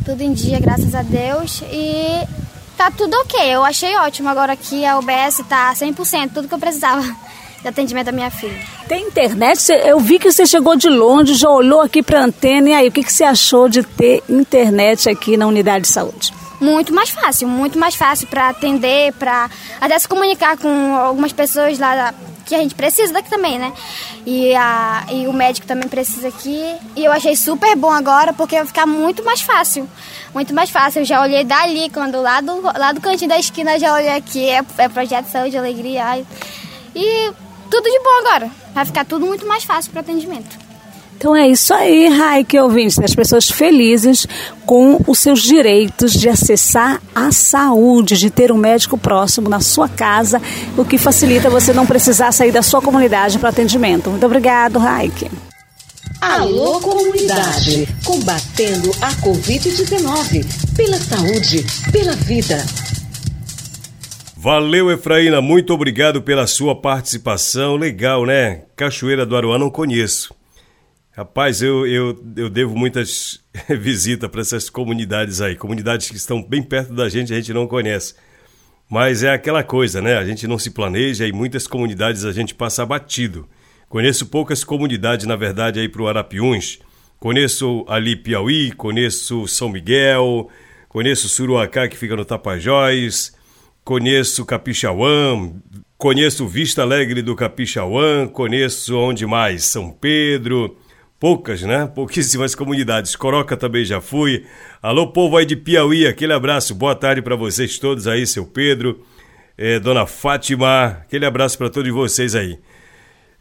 tudo 0.03 0.21
em 0.21 0.33
dia, 0.33 0.59
graças 0.59 0.93
a 0.93 1.01
Deus. 1.01 1.63
E 1.71 2.27
tá 2.77 2.91
tudo 2.91 3.15
ok, 3.21 3.39
eu 3.41 3.63
achei 3.63 3.95
ótimo. 3.97 4.27
Agora 4.27 4.53
aqui 4.53 4.85
a 4.85 4.97
UBS 4.99 5.41
tá 5.47 5.73
100%, 5.73 6.31
tudo 6.33 6.47
que 6.47 6.53
eu 6.53 6.59
precisava 6.59 7.01
de 7.61 7.67
atendimento 7.67 8.07
da 8.07 8.11
minha 8.11 8.29
filha. 8.29 8.59
Tem 8.87 9.07
internet? 9.07 9.71
Eu 9.71 9.99
vi 9.99 10.19
que 10.19 10.31
você 10.31 10.45
chegou 10.45 10.75
de 10.75 10.89
longe, 10.89 11.33
já 11.33 11.49
olhou 11.49 11.79
aqui 11.79 12.03
para 12.03 12.19
a 12.19 12.25
antena. 12.25 12.69
E 12.69 12.73
aí, 12.73 12.87
o 12.89 12.91
que, 12.91 13.03
que 13.03 13.13
você 13.13 13.23
achou 13.23 13.69
de 13.69 13.81
ter 13.81 14.21
internet 14.27 15.09
aqui 15.09 15.37
na 15.37 15.47
unidade 15.47 15.83
de 15.83 15.91
saúde? 15.91 16.33
Muito 16.59 16.93
mais 16.93 17.09
fácil, 17.09 17.47
muito 17.47 17.77
mais 17.77 17.95
fácil 17.95 18.27
para 18.27 18.49
atender, 18.49 19.13
para 19.13 19.49
até 19.79 19.97
se 19.99 20.07
comunicar 20.07 20.57
com 20.57 20.95
algumas 20.95 21.33
pessoas 21.33 21.77
lá 21.77 22.13
que 22.45 22.53
a 22.53 22.59
gente 22.59 22.75
precisa 22.75 23.11
daqui 23.11 23.29
também, 23.29 23.57
né? 23.57 23.73
E, 24.25 24.55
a, 24.55 25.05
e 25.11 25.27
o 25.27 25.33
médico 25.33 25.65
também 25.65 25.89
precisa 25.89 26.27
aqui. 26.27 26.75
E 26.95 27.03
eu 27.03 27.11
achei 27.11 27.35
super 27.35 27.75
bom 27.75 27.91
agora, 27.91 28.31
porque 28.33 28.55
vai 28.55 28.65
ficar 28.65 28.85
muito 28.85 29.23
mais 29.23 29.41
fácil. 29.41 29.89
Muito 30.33 30.53
mais 30.53 30.69
fácil. 30.69 31.01
Eu 31.01 31.05
já 31.05 31.21
olhei 31.21 31.43
dali, 31.43 31.89
quando 31.89 32.21
lá 32.21 32.41
do, 32.41 32.61
lá 32.61 32.91
do 32.91 33.01
cantinho 33.01 33.29
da 33.29 33.39
esquina 33.39 33.79
já 33.79 33.93
olhei 33.93 34.15
aqui. 34.15 34.47
É, 34.47 34.61
é 34.77 34.87
Projeto 34.87 35.25
Saúde 35.27 35.57
Alegria. 35.57 36.23
E 36.95 37.31
tudo 37.69 37.89
de 37.89 37.99
bom 37.99 38.27
agora. 38.27 38.49
Vai 38.73 38.85
ficar 38.85 39.05
tudo 39.05 39.25
muito 39.25 39.45
mais 39.47 39.63
fácil 39.63 39.91
para 39.91 40.01
atendimento. 40.01 40.64
Então 41.17 41.35
é 41.35 41.47
isso 41.47 41.73
aí, 41.73 42.07
Raik, 42.07 42.57
ouvintes, 42.59 42.99
as 42.99 43.15
pessoas 43.15 43.49
felizes 43.49 44.27
com 44.65 44.99
os 45.07 45.17
seus 45.17 45.41
direitos 45.41 46.11
de 46.11 46.27
acessar 46.27 47.01
a 47.15 47.31
saúde, 47.31 48.17
de 48.17 48.29
ter 48.29 48.51
um 48.51 48.57
médico 48.57 48.97
próximo 48.97 49.49
na 49.49 49.59
sua 49.59 49.87
casa, 49.87 50.41
o 50.77 50.83
que 50.83 50.97
facilita 50.97 51.49
você 51.49 51.73
não 51.73 51.85
precisar 51.85 52.31
sair 52.31 52.51
da 52.51 52.61
sua 52.61 52.81
comunidade 52.81 53.39
para 53.39 53.49
atendimento. 53.49 54.09
Muito 54.09 54.25
obrigado, 54.25 54.77
Raik. 54.77 55.31
Alô, 56.21 56.79
comunidade, 56.79 57.87
combatendo 58.03 58.91
a 59.01 59.11
Covid-19, 59.15 60.45
pela 60.75 60.97
saúde, 60.97 61.65
pela 61.91 62.13
vida. 62.13 62.65
Valeu, 64.35 64.91
Efraína, 64.91 65.41
muito 65.41 65.73
obrigado 65.73 66.21
pela 66.21 66.45
sua 66.45 66.75
participação. 66.75 67.75
Legal, 67.75 68.25
né? 68.25 68.61
Cachoeira 68.75 69.25
do 69.25 69.35
Aruá 69.35 69.57
não 69.57 69.69
conheço. 69.69 70.33
Rapaz, 71.15 71.61
eu, 71.61 71.87
eu, 71.87 72.21
eu 72.35 72.49
devo 72.49 72.75
muitas 72.75 73.39
visitas 73.79 74.29
para 74.29 74.41
essas 74.41 74.69
comunidades 74.69 75.39
aí. 75.39 75.55
Comunidades 75.55 76.09
que 76.09 76.17
estão 76.17 76.43
bem 76.43 76.61
perto 76.61 76.93
da 76.93 77.07
gente, 77.07 77.31
a 77.31 77.37
gente 77.37 77.53
não 77.53 77.67
conhece. 77.67 78.15
Mas 78.89 79.23
é 79.23 79.31
aquela 79.31 79.63
coisa, 79.63 80.01
né? 80.01 80.17
A 80.17 80.25
gente 80.25 80.45
não 80.45 80.59
se 80.59 80.71
planeja 80.71 81.25
e 81.25 81.31
muitas 81.31 81.67
comunidades 81.67 82.25
a 82.25 82.33
gente 82.33 82.53
passa 82.53 82.85
batido. 82.85 83.47
Conheço 83.87 84.25
poucas 84.25 84.61
comunidades, 84.65 85.25
na 85.25 85.37
verdade, 85.37 85.79
aí 85.79 85.87
para 85.87 86.01
o 86.01 86.07
Arapiuns. 86.07 86.79
Conheço 87.17 87.85
ali 87.87 88.17
Piauí, 88.17 88.73
conheço 88.73 89.47
São 89.47 89.69
Miguel, 89.69 90.49
conheço 90.89 91.29
Suruacá, 91.29 91.87
que 91.87 91.95
fica 91.95 92.17
no 92.17 92.25
Tapajós, 92.25 93.33
conheço 93.85 94.45
Capixauã, 94.45 95.53
conheço 95.97 96.45
Vista 96.45 96.81
Alegre 96.81 97.21
do 97.21 97.37
Capixauã, 97.37 98.27
conheço 98.27 98.97
onde 98.97 99.25
mais? 99.25 99.63
São 99.63 99.91
Pedro, 99.91 100.77
poucas, 101.25 101.63
né? 101.63 101.87
Pouquíssimas 101.87 102.53
comunidades. 102.53 103.15
Coroca 103.15 103.57
também 103.57 103.83
já 103.83 103.99
fui. 103.99 104.45
Alô, 104.79 105.07
povo 105.07 105.37
aí 105.37 105.43
de 105.43 105.55
Piauí, 105.55 106.05
aquele 106.05 106.31
abraço, 106.31 106.75
boa 106.75 106.93
tarde 106.93 107.19
para 107.19 107.35
vocês 107.35 107.79
todos 107.79 108.07
aí, 108.07 108.27
seu 108.27 108.45
Pedro, 108.45 109.03
é, 109.57 109.79
Dona 109.79 110.05
Fátima, 110.05 110.99
aquele 111.01 111.25
abraço 111.25 111.57
para 111.57 111.67
todos 111.67 111.91
vocês 111.91 112.35
aí. 112.35 112.59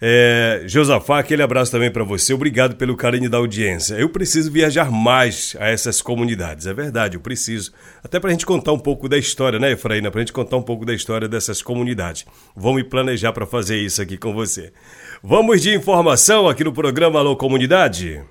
É, 0.06 0.64
Josafá, 0.66 1.18
aquele 1.18 1.42
abraço 1.42 1.72
também 1.72 1.90
para 1.90 2.04
você. 2.04 2.34
Obrigado 2.34 2.76
pelo 2.76 2.94
carinho 2.94 3.30
da 3.30 3.38
audiência. 3.38 3.94
Eu 3.94 4.10
preciso 4.10 4.52
viajar 4.52 4.90
mais 4.90 5.56
a 5.58 5.68
essas 5.70 6.02
comunidades. 6.02 6.66
É 6.66 6.74
verdade, 6.74 7.16
eu 7.16 7.22
preciso. 7.22 7.72
Até 8.04 8.20
para 8.20 8.28
a 8.28 8.32
gente 8.32 8.44
contar 8.44 8.72
um 8.72 8.78
pouco 8.78 9.08
da 9.08 9.16
história, 9.16 9.58
né, 9.58 9.72
Efraína? 9.72 10.10
Para 10.10 10.20
a 10.20 10.22
gente 10.22 10.34
contar 10.34 10.58
um 10.58 10.62
pouco 10.62 10.84
da 10.84 10.92
história 10.92 11.26
dessas 11.26 11.62
comunidades. 11.62 12.26
Vou 12.54 12.74
me 12.74 12.84
planejar 12.84 13.32
para 13.32 13.46
fazer 13.46 13.78
isso 13.78 14.02
aqui 14.02 14.18
com 14.18 14.34
você. 14.34 14.74
Vamos 15.22 15.62
de 15.62 15.74
informação 15.74 16.50
aqui 16.50 16.62
no 16.62 16.72
programa 16.74 17.18
Alô 17.18 17.34
Comunidade. 17.34 18.22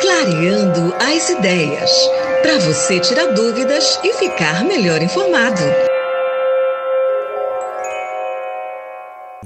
Clareando 0.00 0.94
as 0.94 1.28
ideias. 1.28 1.90
Para 2.40 2.58
você 2.60 3.00
tirar 3.00 3.34
dúvidas 3.34 4.00
e 4.02 4.14
ficar 4.14 4.64
melhor 4.64 5.02
informado. 5.02 5.89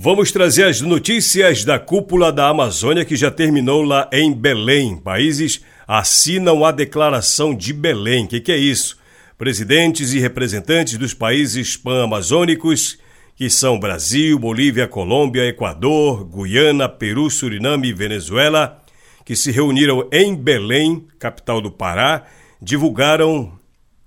Vamos 0.04 0.30
trazer 0.30 0.64
as 0.64 0.82
notícias 0.82 1.64
da 1.64 1.78
cúpula 1.78 2.30
da 2.30 2.50
Amazônia 2.50 3.06
que 3.06 3.16
já 3.16 3.30
terminou 3.30 3.80
lá 3.80 4.06
em 4.12 4.34
Belém. 4.34 4.98
Países 4.98 5.64
assinam 5.88 6.62
a 6.62 6.70
Declaração 6.70 7.54
de 7.54 7.72
Belém. 7.72 8.26
O 8.26 8.28
que, 8.28 8.38
que, 8.38 8.52
é 8.52 8.56
isso? 8.58 8.98
Presidentes 9.38 10.12
e 10.12 10.18
representantes 10.18 10.98
dos 10.98 11.14
países 11.14 11.78
pan-amazônicos, 11.78 12.98
que 13.34 13.48
são 13.48 13.80
Brasil, 13.80 14.38
Bolívia, 14.38 14.86
Colômbia, 14.86 15.48
Equador, 15.48 16.26
Guiana, 16.26 16.86
Peru, 16.86 17.30
Suriname 17.30 17.88
e 17.88 17.94
Venezuela, 17.94 18.82
que 19.24 19.34
se 19.34 19.50
reuniram 19.50 20.06
em 20.12 20.36
Belém, 20.36 21.06
capital 21.18 21.62
do 21.62 21.70
Pará, 21.70 22.26
divulgaram 22.60 23.58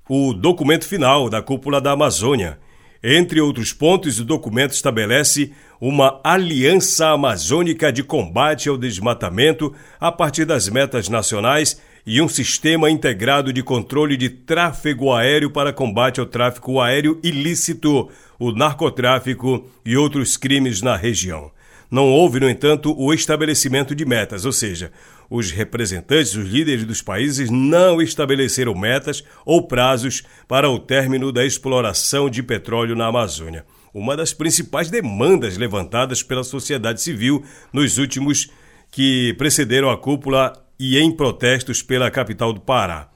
o 0.08 0.32
documento 0.32 0.86
final 0.86 1.28
da 1.28 1.42
cúpula 1.42 1.82
da 1.82 1.94
Amazônia. 1.94 2.60
Entre 3.04 3.40
outros 3.40 3.74
pontos, 3.74 4.20
o 4.20 4.26
documento 4.26 4.74
estabelece 4.74 5.54
uma 5.80 6.20
aliança 6.24 7.10
amazônica 7.10 7.92
de 7.92 8.04
combate 8.04 8.68
ao 8.68 8.78
desmatamento 8.78 9.74
a 10.00 10.12
partir 10.12 10.46
das 10.46 10.68
metas 10.70 11.08
nacionais 11.08 11.80
e 12.06 12.22
um 12.22 12.28
sistema 12.28 12.90
integrado 12.90 13.52
de 13.52 13.62
controle 13.62 14.16
de 14.16 14.30
tráfego 14.30 15.14
aéreo 15.14 15.52
para 15.52 15.74
combate 15.74 16.20
ao 16.20 16.26
tráfico 16.26 16.80
aéreo 16.80 17.20
ilícito, 17.22 18.10
o 18.40 18.52
narcotráfico 18.52 19.70
e 19.86 19.98
outros 19.98 20.38
crimes 20.38 20.82
na 20.82 20.96
região. 20.96 21.52
Não 21.92 22.06
houve, 22.06 22.40
no 22.40 22.50
entanto, 22.50 22.94
o 22.98 23.14
estabelecimento 23.14 23.96
de 23.96 24.06
metas, 24.06 24.46
ou 24.46 24.52
seja, 24.52 24.92
os 25.30 25.52
representantes, 25.52 26.36
os 26.36 26.48
líderes 26.48 26.86
dos 26.86 27.02
países 27.02 27.50
não 27.50 28.02
estabeleceram 28.02 28.74
metas 28.74 29.24
ou 29.46 29.68
prazos 29.68 30.24
para 30.48 30.70
o 30.70 30.80
término 30.80 31.32
da 31.32 31.46
exploração 31.46 32.30
de 32.30 32.42
petróleo 32.42 32.96
na 32.96 33.08
Amazônia 33.08 33.66
uma 33.94 34.16
das 34.16 34.34
principais 34.34 34.90
demandas 34.90 35.58
levantadas 35.58 36.22
pela 36.22 36.44
sociedade 36.44 37.02
civil 37.02 37.44
nos 37.72 37.98
últimos 37.98 38.50
que 38.92 39.34
precederam 39.38 39.90
a 39.90 39.98
cúpula 39.98 40.54
e 40.80 40.98
em 40.98 41.12
protestos 41.12 41.82
pela 41.82 42.12
capital 42.12 42.54
do 42.54 42.62
Pará. 42.62 43.10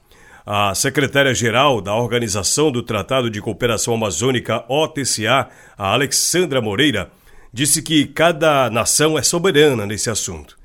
A 0.44 0.74
secretária-geral 0.74 1.80
da 1.80 1.94
Organização 1.94 2.72
do 2.72 2.82
Tratado 2.82 3.30
de 3.30 3.40
Cooperação 3.40 3.94
Amazônica, 3.94 4.64
OTCA, 4.68 5.48
a 5.78 5.92
Alexandra 5.92 6.60
Moreira, 6.60 7.12
disse 7.52 7.80
que 7.80 8.06
cada 8.06 8.68
nação 8.68 9.16
é 9.16 9.22
soberana 9.22 9.86
nesse 9.86 10.10
assunto. 10.10 10.58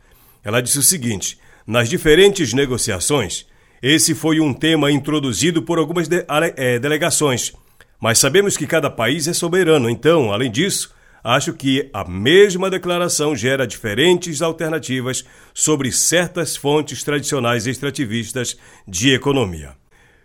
Ela 0.43 0.61
disse 0.61 0.79
o 0.79 0.83
seguinte: 0.83 1.37
nas 1.65 1.89
diferentes 1.89 2.53
negociações, 2.53 3.45
esse 3.81 4.15
foi 4.15 4.39
um 4.39 4.51
tema 4.51 4.91
introduzido 4.91 5.61
por 5.61 5.77
algumas 5.77 6.07
de, 6.07 6.25
é, 6.55 6.79
delegações 6.79 7.53
mas 7.99 8.19
sabemos 8.19 8.55
que 8.55 8.67
cada 8.67 8.89
país 8.89 9.27
é 9.27 9.33
soberano, 9.33 9.89
então, 9.89 10.31
além 10.31 10.51
disso, 10.51 10.93
acho 11.23 11.53
que 11.53 11.89
a 11.93 12.07
mesma 12.07 12.69
declaração 12.69 13.35
gera 13.35 13.67
diferentes 13.67 14.41
alternativas 14.41 15.25
sobre 15.53 15.91
certas 15.91 16.55
fontes 16.55 17.03
tradicionais 17.03 17.67
extrativistas 17.67 18.57
de 18.87 19.13
economia. 19.13 19.75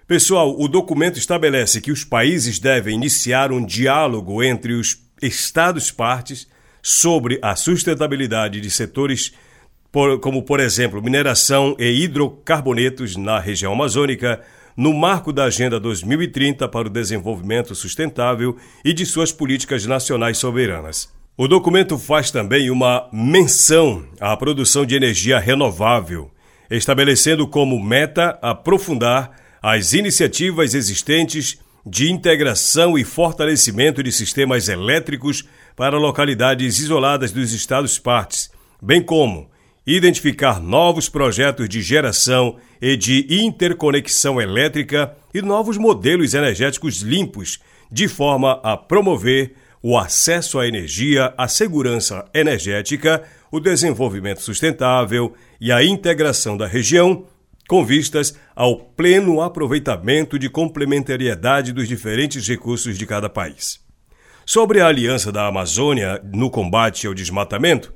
Pessoal, 0.07 0.55
o 0.61 0.69
documento 0.69 1.19
estabelece 1.19 1.81
que 1.81 1.91
os 1.91 2.05
países 2.05 2.59
devem 2.59 2.95
iniciar 2.95 3.50
um 3.50 3.64
diálogo 3.64 4.43
entre 4.43 4.75
os 4.75 5.00
Estados-partes 5.23 6.49
sobre 6.83 7.38
a 7.41 7.55
sustentabilidade 7.55 8.61
de 8.61 8.71
setores 8.71 9.33
como, 10.21 10.43
por 10.43 10.59
exemplo, 10.59 11.02
mineração 11.02 11.76
e 11.79 12.02
hidrocarbonetos 12.02 13.14
na 13.14 13.38
região 13.38 13.75
amazônica, 13.75 14.41
no 14.76 14.93
marco 14.93 15.33
da 15.33 15.45
Agenda 15.45 15.79
2030 15.79 16.69
para 16.69 16.88
o 16.88 16.91
Desenvolvimento 16.91 17.75
Sustentável 17.75 18.57
e 18.85 18.93
de 18.93 19.05
suas 19.05 19.33
políticas 19.33 19.87
nacionais 19.87 20.38
soberanas. 20.38 21.12
O 21.37 21.49
documento 21.49 21.99
faz 21.99 22.31
também 22.31 22.71
uma 22.71 23.09
menção 23.12 24.05
à 24.21 24.37
produção 24.37 24.85
de 24.85 24.95
energia 24.95 25.38
renovável, 25.38 26.31
estabelecendo 26.71 27.47
como 27.47 27.83
meta 27.83 28.38
aprofundar 28.43 29.33
as 29.62 29.93
iniciativas 29.93 30.75
existentes 30.75 31.59
de 31.85 32.11
integração 32.11 32.97
e 32.97 33.05
fortalecimento 33.05 34.02
de 34.02 34.12
sistemas 34.12 34.69
elétricos 34.69 35.45
para 35.75 35.99
localidades 35.99 36.79
isoladas 36.79 37.33
dos 37.33 37.52
Estados-partes, 37.52 38.50
bem 38.81 39.02
como 39.02 39.50
identificar 39.87 40.61
novos 40.61 41.09
projetos 41.09 41.69
de 41.69 41.83
geração 41.83 42.57
e 42.81 42.97
de 42.97 43.27
interconexão 43.43 44.41
elétrica 44.41 45.15
e 45.35 45.43
novos 45.43 45.77
modelos 45.77 46.35
energéticos 46.35 47.01
limpos, 47.01 47.59
de 47.91 48.09
forma 48.09 48.61
a 48.62 48.77
promover 48.77 49.55
o 49.83 49.99
acesso 49.99 50.61
à 50.61 50.67
energia, 50.67 51.35
a 51.37 51.49
segurança 51.49 52.25
energética, 52.33 53.25
o 53.51 53.59
desenvolvimento 53.59 54.41
sustentável 54.41 55.35
e 55.61 55.73
a 55.73 55.83
integração 55.85 56.57
da 56.57 56.67
região, 56.67 57.27
com 57.69 57.85
vistas 57.85 58.35
ao 58.55 58.77
pleno 58.77 59.41
aproveitamento 59.41 60.39
de 60.39 60.49
complementariedade 60.49 61.73
dos 61.73 61.89
diferentes 61.89 62.47
recursos 62.47 62.97
de 62.97 63.07
cada 63.07 63.29
país. 63.29 63.81
Sobre 64.45 64.81
a 64.81 64.87
aliança 64.87 65.33
da 65.33 65.47
Amazônia 65.47 66.21
no 66.33 66.51
combate 66.51 67.07
ao 67.07 67.15
desmatamento, 67.15 67.93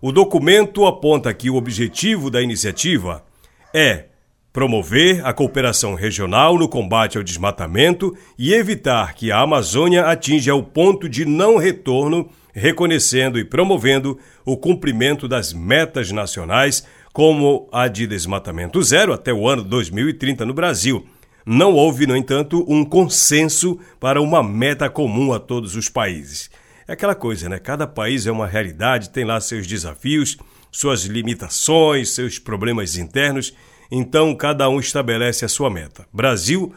o 0.00 0.12
documento 0.12 0.86
aponta 0.86 1.32
que 1.32 1.48
o 1.48 1.56
objetivo 1.56 2.30
da 2.30 2.42
iniciativa 2.42 3.24
é 3.72 4.06
promover 4.52 5.26
a 5.26 5.32
cooperação 5.32 5.94
regional 5.94 6.56
no 6.56 6.68
combate 6.68 7.18
ao 7.18 7.24
desmatamento 7.24 8.16
e 8.38 8.54
evitar 8.54 9.14
que 9.14 9.32
a 9.32 9.40
Amazônia 9.40 10.06
atinja 10.06 10.54
o 10.54 10.62
ponto 10.62 11.08
de 11.08 11.24
não 11.24 11.56
retorno, 11.56 12.30
reconhecendo 12.52 13.36
e 13.36 13.44
promovendo 13.44 14.16
o 14.44 14.56
cumprimento 14.56 15.26
das 15.26 15.52
metas 15.52 16.12
nacionais, 16.12 16.86
como 17.12 17.68
a 17.72 17.88
de 17.88 18.06
desmatamento 18.06 18.80
zero 18.80 19.12
até 19.12 19.32
o 19.32 19.48
ano 19.48 19.64
2030 19.64 20.44
no 20.46 20.54
Brasil. 20.54 21.04
Não 21.44 21.74
houve, 21.74 22.06
no 22.06 22.16
entanto, 22.16 22.64
um 22.68 22.84
consenso 22.84 23.78
para 23.98 24.22
uma 24.22 24.42
meta 24.42 24.88
comum 24.88 25.32
a 25.32 25.40
todos 25.40 25.74
os 25.74 25.88
países. 25.88 26.48
É 26.86 26.92
aquela 26.92 27.14
coisa, 27.14 27.48
né? 27.48 27.58
Cada 27.58 27.86
país 27.86 28.26
é 28.26 28.32
uma 28.32 28.46
realidade, 28.46 29.10
tem 29.10 29.24
lá 29.24 29.40
seus 29.40 29.66
desafios, 29.66 30.36
suas 30.70 31.04
limitações, 31.04 32.10
seus 32.10 32.38
problemas 32.38 32.96
internos. 32.96 33.54
Então, 33.90 34.34
cada 34.34 34.68
um 34.68 34.78
estabelece 34.78 35.44
a 35.44 35.48
sua 35.48 35.70
meta. 35.70 36.06
Brasil 36.12 36.74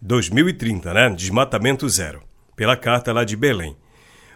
2030, 0.00 0.94
né? 0.94 1.10
Desmatamento 1.10 1.88
zero. 1.88 2.22
Pela 2.54 2.76
carta 2.76 3.12
lá 3.12 3.24
de 3.24 3.36
Belém. 3.36 3.76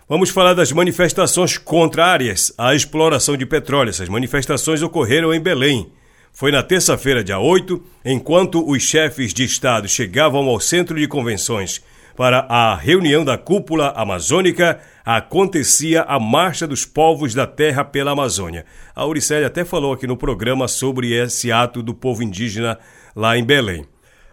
Vamos 0.09 0.31
falar 0.31 0.55
das 0.55 0.73
manifestações 0.73 1.59
contrárias 1.59 2.53
à 2.59 2.75
exploração 2.75 3.37
de 3.37 3.47
petróleo. 3.47 3.91
Essas 3.91 4.09
manifestações 4.09 4.83
ocorreram 4.83 5.33
em 5.33 5.41
Belém. 5.41 5.93
Foi 6.33 6.51
na 6.51 6.63
terça-feira, 6.63 7.25
dia 7.25 7.39
8, 7.39 7.83
enquanto 8.05 8.69
os 8.69 8.83
chefes 8.83 9.33
de 9.33 9.45
Estado 9.45 9.89
chegavam 9.89 10.47
ao 10.49 10.61
centro 10.61 10.99
de 10.99 11.09
convenções 11.09 11.83
para 12.17 12.47
a 12.49 12.75
reunião 12.75 13.23
da 13.25 13.37
cúpula 13.37 13.91
amazônica, 13.91 14.81
acontecia 15.05 16.03
a 16.03 16.19
Marcha 16.19 16.67
dos 16.67 16.87
Povos 16.87 17.35
da 17.35 17.47
Terra 17.47 17.85
pela 17.85 18.13
Amazônia. 18.13 18.65
A 18.95 19.03
Auricélia 19.03 19.49
até 19.49 19.65
falou 19.67 19.93
aqui 19.93 20.07
no 20.07 20.17
programa 20.17 20.67
sobre 20.67 21.13
esse 21.13 21.53
ato 21.53 21.83
do 21.83 21.93
povo 21.95 22.23
indígena 22.23 22.79
lá 23.15 23.37
em 23.37 23.45
Belém. 23.45 23.85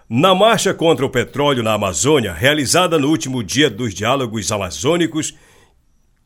Na 0.10 0.34
marcha 0.34 0.74
contra 0.74 1.06
o 1.06 1.10
petróleo 1.10 1.62
na 1.62 1.74
Amazônia, 1.74 2.34
realizada 2.34 2.98
no 2.98 3.10
último 3.10 3.44
dia 3.44 3.70
dos 3.70 3.94
diálogos 3.94 4.52
amazônicos, 4.52 5.36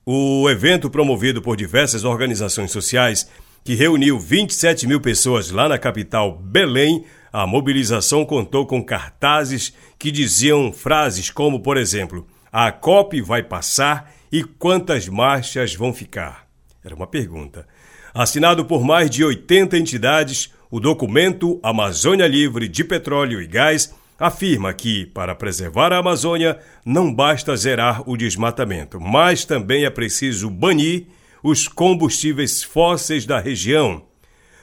o 0.06 0.48
evento 0.50 0.90
promovido 0.90 1.42
por 1.42 1.58
diversas 1.58 2.06
organizações 2.06 2.72
sociais, 2.72 3.30
que 3.64 3.74
reuniu 3.74 4.20
27 4.20 4.86
mil 4.88 5.02
pessoas 5.02 5.50
lá 5.50 5.68
na 5.68 5.78
capital 5.78 6.38
Belém, 6.38 7.04
a 7.40 7.46
mobilização 7.46 8.26
contou 8.26 8.66
com 8.66 8.84
cartazes 8.84 9.72
que 10.00 10.10
diziam 10.10 10.74
frases 10.74 11.30
como, 11.30 11.60
por 11.60 11.78
exemplo, 11.78 12.26
a 12.52 12.72
COP 12.72 13.22
vai 13.22 13.44
passar 13.44 14.12
e 14.32 14.44
quantas 14.44 15.08
marchas 15.08 15.76
vão 15.76 15.94
ficar? 15.94 16.48
Era 16.84 16.96
uma 16.96 17.06
pergunta. 17.06 17.68
Assinado 18.12 18.66
por 18.66 18.84
mais 18.84 19.08
de 19.08 19.24
80 19.24 19.78
entidades, 19.78 20.52
o 20.72 20.80
documento 20.80 21.60
Amazônia 21.62 22.26
Livre 22.26 22.68
de 22.68 22.84
Petróleo 22.84 23.40
e 23.40 23.46
Gás 23.46 23.94
afirma 24.18 24.74
que, 24.74 25.06
para 25.06 25.36
preservar 25.36 25.94
a 25.94 26.00
Amazônia, 26.00 26.58
não 26.84 27.14
basta 27.14 27.56
zerar 27.56 28.02
o 28.10 28.18
desmatamento, 28.18 29.00
mas 29.00 29.46
também 29.46 29.86
é 29.86 29.92
preciso 29.92 30.50
banir 30.50 31.06
os 31.44 31.68
combustíveis 31.68 32.64
fósseis 32.64 33.28
da 33.28 33.40
região, 33.40 34.07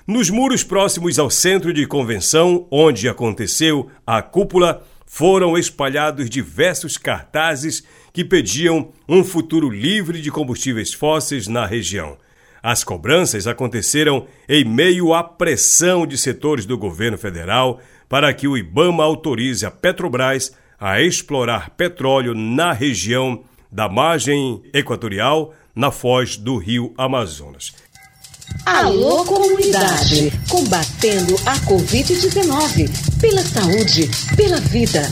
nos 0.07 0.29
muros 0.29 0.63
próximos 0.63 1.19
ao 1.19 1.31
centro 1.31 1.73
de 1.73 1.87
convenção, 1.87 2.67
onde 2.71 3.09
aconteceu 3.09 3.91
a 4.07 4.21
cúpula, 4.21 4.85
foram 5.07 5.57
espalhados 5.57 6.29
diversos 6.29 6.97
cartazes 6.99 7.85
que 8.13 8.25
pediam 8.25 8.91
um 9.09 9.25
futuro 9.25 9.71
livre 9.71 10.21
de 10.21 10.31
combustíveis 10.31 10.93
fósseis 10.93 11.47
na 11.49 11.65
região. 11.65 12.19
As 12.63 12.83
cobranças 12.83 13.47
aconteceram 13.47 14.27
em 14.49 14.65
meio 14.65 15.15
à 15.15 15.23
pressão 15.23 16.07
de 16.07 16.19
setores 16.19 16.67
do 16.67 16.77
governo 16.77 17.17
federal 17.19 17.81
para 18.09 18.33
que 18.33 18.49
o 18.49 18.57
Ibama 18.57 19.05
autorize 19.05 19.65
a 19.65 19.71
Petrobras 19.71 20.53
a 20.79 21.01
explorar 21.01 21.71
petróleo 21.71 22.35
na 22.35 22.73
região 22.73 23.45
da 23.71 23.89
margem 23.89 24.63
equatorial, 24.73 25.55
na 25.75 25.91
foz 25.91 26.37
do 26.37 26.57
rio 26.57 26.95
Amazonas. 26.97 27.75
Alô, 28.67 29.25
comunidade! 29.25 30.33
Combatendo 30.49 31.35
a 31.47 31.57
Covid-19. 31.61 33.21
Pela 33.21 33.43
saúde, 33.43 34.11
pela 34.37 34.61
vida. 34.61 35.03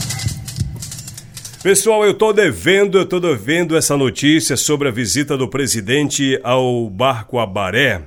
Pessoal, 1.61 2.05
eu 2.05 2.13
tô 2.13 2.33
devendo, 2.33 2.97
eu 2.97 3.05
tô 3.05 3.19
devendo 3.19 3.77
essa 3.77 3.95
notícia 3.95 4.57
sobre 4.57 4.87
a 4.87 4.91
visita 4.91 5.37
do 5.37 5.47
presidente 5.47 6.39
ao 6.43 6.89
barco 6.89 7.39
Abaré. 7.39 8.01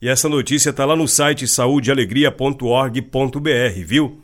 E 0.00 0.08
essa 0.08 0.28
notícia 0.28 0.72
tá 0.72 0.84
lá 0.84 0.96
no 0.96 1.08
site 1.08 1.46
saudealegria.org.br, 1.46 3.84
viu? 3.84 4.20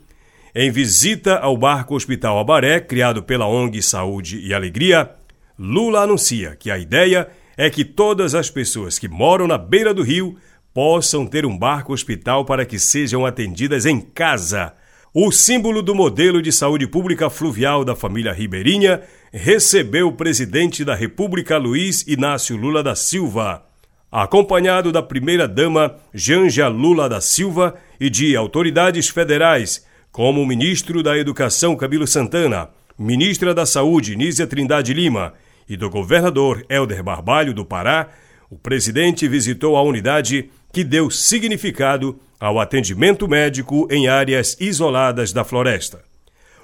Em 0.55 0.71
visita 0.71 1.37
ao 1.37 1.57
barco 1.57 1.95
Hospital 1.95 2.39
Abaré, 2.39 2.79
criado 2.79 3.21
pela 3.21 3.47
ONG 3.47 3.81
Saúde 3.81 4.39
e 4.39 4.53
Alegria, 4.53 5.09
Lula 5.57 6.01
anuncia 6.01 6.55
que 6.55 6.71
a 6.71 6.77
ideia 6.77 7.19
é 7.19 7.38
que 7.67 7.83
todas 7.83 8.35
as 8.35 8.47
pessoas 8.51 8.99
que 8.99 9.07
moram 9.07 9.47
na 9.47 9.57
beira 9.57 9.91
do 9.91 10.03
rio 10.03 10.37
possam 10.71 11.25
ter 11.25 11.47
um 11.47 11.57
barco 11.57 11.93
hospital 11.93 12.45
para 12.45 12.63
que 12.63 12.77
sejam 12.77 13.25
atendidas 13.25 13.87
em 13.87 13.99
casa. 13.99 14.73
O 15.13 15.31
símbolo 15.31 15.81
do 15.81 15.95
modelo 15.95 16.41
de 16.41 16.51
saúde 16.51 16.85
pública 16.85 17.29
fluvial 17.29 17.83
da 17.83 17.95
família 17.95 18.31
ribeirinha 18.31 19.01
recebeu 19.33 20.07
o 20.07 20.13
presidente 20.13 20.85
da 20.85 20.93
República 20.93 21.57
Luiz 21.57 22.07
Inácio 22.07 22.55
Lula 22.55 22.83
da 22.83 22.95
Silva, 22.95 23.65
acompanhado 24.11 24.91
da 24.91 25.01
primeira-dama 25.01 25.95
Janja 26.13 26.67
Lula 26.67 27.09
da 27.09 27.19
Silva 27.19 27.75
e 27.99 28.09
de 28.09 28.35
autoridades 28.35 29.09
federais, 29.09 29.85
como 30.11 30.41
o 30.41 30.47
ministro 30.47 31.03
da 31.03 31.17
Educação 31.17 31.75
Camilo 31.75 32.07
Santana, 32.07 32.69
ministra 32.97 33.53
da 33.53 33.65
Saúde 33.65 34.15
Nízia 34.15 34.47
Trindade 34.47 34.93
Lima 34.93 35.33
e 35.69 35.77
do 35.77 35.89
governador 35.89 36.65
Helder 36.67 37.03
Barbalho 37.03 37.53
do 37.53 37.63
Pará, 37.63 38.09
o 38.49 38.57
presidente 38.57 39.27
visitou 39.27 39.77
a 39.77 39.83
unidade 39.83 40.49
que 40.73 40.83
deu 40.83 41.11
significado 41.11 42.19
ao 42.39 42.59
atendimento 42.59 43.27
médico 43.27 43.87
em 43.91 44.07
áreas 44.07 44.57
isoladas 44.59 45.31
da 45.31 45.43
floresta. 45.43 46.03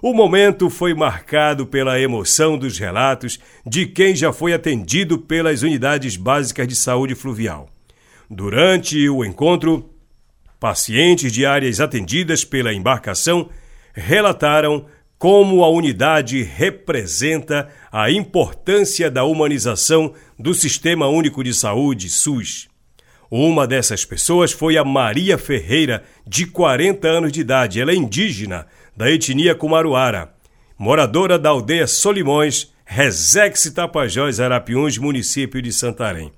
O 0.01 0.13
momento 0.13 0.69
foi 0.69 0.93
marcado 0.93 1.65
pela 1.65 1.99
emoção 1.99 2.57
dos 2.57 2.77
relatos 2.77 3.39
de 3.65 3.85
quem 3.85 4.15
já 4.15 4.33
foi 4.33 4.53
atendido 4.53 5.19
pelas 5.19 5.61
unidades 5.61 6.17
básicas 6.17 6.67
de 6.67 6.75
saúde 6.75 7.15
fluvial. 7.15 7.69
Durante 8.29 9.07
o 9.07 9.23
encontro, 9.23 9.89
pacientes 10.59 11.31
de 11.31 11.45
áreas 11.45 11.79
atendidas 11.79 12.43
pela 12.43 12.73
embarcação 12.73 13.49
relataram 13.93 14.85
como 15.25 15.63
a 15.63 15.69
unidade 15.69 16.43
representa 16.43 17.67
a 17.91 18.11
importância 18.11 19.09
da 19.09 19.23
humanização 19.23 20.13
do 20.37 20.53
Sistema 20.53 21.07
Único 21.07 21.43
de 21.43 21.51
Saúde, 21.51 22.11
SUS. 22.11 22.67
Uma 23.31 23.65
dessas 23.65 24.05
pessoas 24.05 24.51
foi 24.51 24.77
a 24.77 24.83
Maria 24.83 25.35
Ferreira, 25.39 26.03
de 26.27 26.45
40 26.45 27.07
anos 27.07 27.31
de 27.31 27.41
idade. 27.41 27.81
Ela 27.81 27.91
é 27.91 27.95
indígena 27.95 28.67
da 28.95 29.09
etnia 29.09 29.55
Kumaruara, 29.55 30.31
moradora 30.77 31.39
da 31.39 31.49
aldeia 31.49 31.87
Solimões, 31.87 32.71
Resex 32.85 33.71
Tapajós, 33.71 34.39
Arapiuns, 34.39 34.99
município 34.99 35.59
de 35.59 35.73
Santarém. 35.73 36.31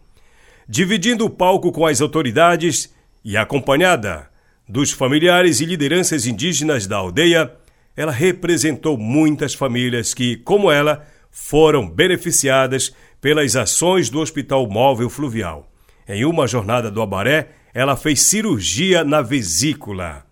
Dividindo 0.66 1.26
o 1.26 1.30
palco 1.30 1.74
com 1.74 1.86
as 1.86 2.00
autoridades 2.00 2.96
e 3.22 3.36
acompanhada 3.36 4.30
dos 4.66 4.94
familiares 4.94 5.60
e 5.60 5.66
lideranças 5.66 6.26
indígenas 6.26 6.88
da 6.88 6.96
aldeia, 6.96 7.52
ela 7.98 8.12
representou 8.12 8.98
muitas 8.98 9.56
famílias 9.56 10.14
que, 10.14 10.38
como 10.38 10.72
ela, 10.72 11.06
foram 11.32 11.90
beneficiadas 11.90 12.94
pelas 13.20 13.56
ações 13.56 14.10
do 14.10 14.20
Hospital 14.20 14.68
Móvel 14.70 15.10
Fluvial. 15.10 15.68
Em 16.08 16.24
uma 16.24 16.48
jornada 16.48 16.92
do 16.92 17.02
Abaré, 17.02 17.50
ela 17.74 17.98
fez 17.98 18.22
cirurgia 18.22 19.04
na 19.04 19.22
vesícula. 19.22 20.24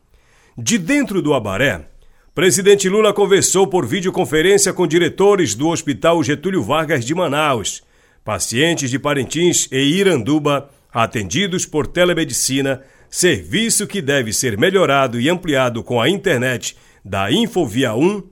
De 0.56 0.78
dentro 0.78 1.22
do 1.22 1.34
Abaré, 1.34 1.88
presidente 2.34 2.88
Lula 2.88 3.12
conversou 3.12 3.68
por 3.68 3.86
videoconferência 3.86 4.72
com 4.72 4.88
diretores 4.88 5.56
do 5.56 5.68
Hospital 5.70 6.24
Getúlio 6.24 6.64
Vargas 6.64 7.04
de 7.04 7.14
Manaus, 7.16 7.84
pacientes 8.24 8.90
de 8.90 9.00
Parintins 9.00 9.68
e 9.72 9.80
Iranduba 9.80 10.70
atendidos 10.96 11.66
por 11.66 11.88
telemedicina, 11.88 12.82
serviço 13.10 13.86
que 13.86 14.02
deve 14.02 14.32
ser 14.32 14.58
melhorado 14.58 15.20
e 15.20 15.30
ampliado 15.30 15.84
com 15.84 16.00
a 16.00 16.08
internet 16.08 16.78
da 17.06 17.32
Infovia 17.32 17.94
1, 17.94 18.24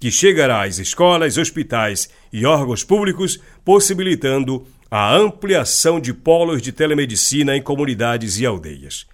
que 0.00 0.10
chegará 0.10 0.62
às 0.62 0.78
escolas, 0.78 1.36
hospitais 1.36 2.08
e 2.32 2.46
órgãos 2.46 2.82
públicos, 2.82 3.38
possibilitando 3.62 4.66
a 4.90 5.14
ampliação 5.14 6.00
de 6.00 6.14
polos 6.14 6.62
de 6.62 6.72
telemedicina 6.72 7.54
em 7.54 7.60
comunidades 7.60 8.38
e 8.38 8.46
aldeias. 8.46 9.06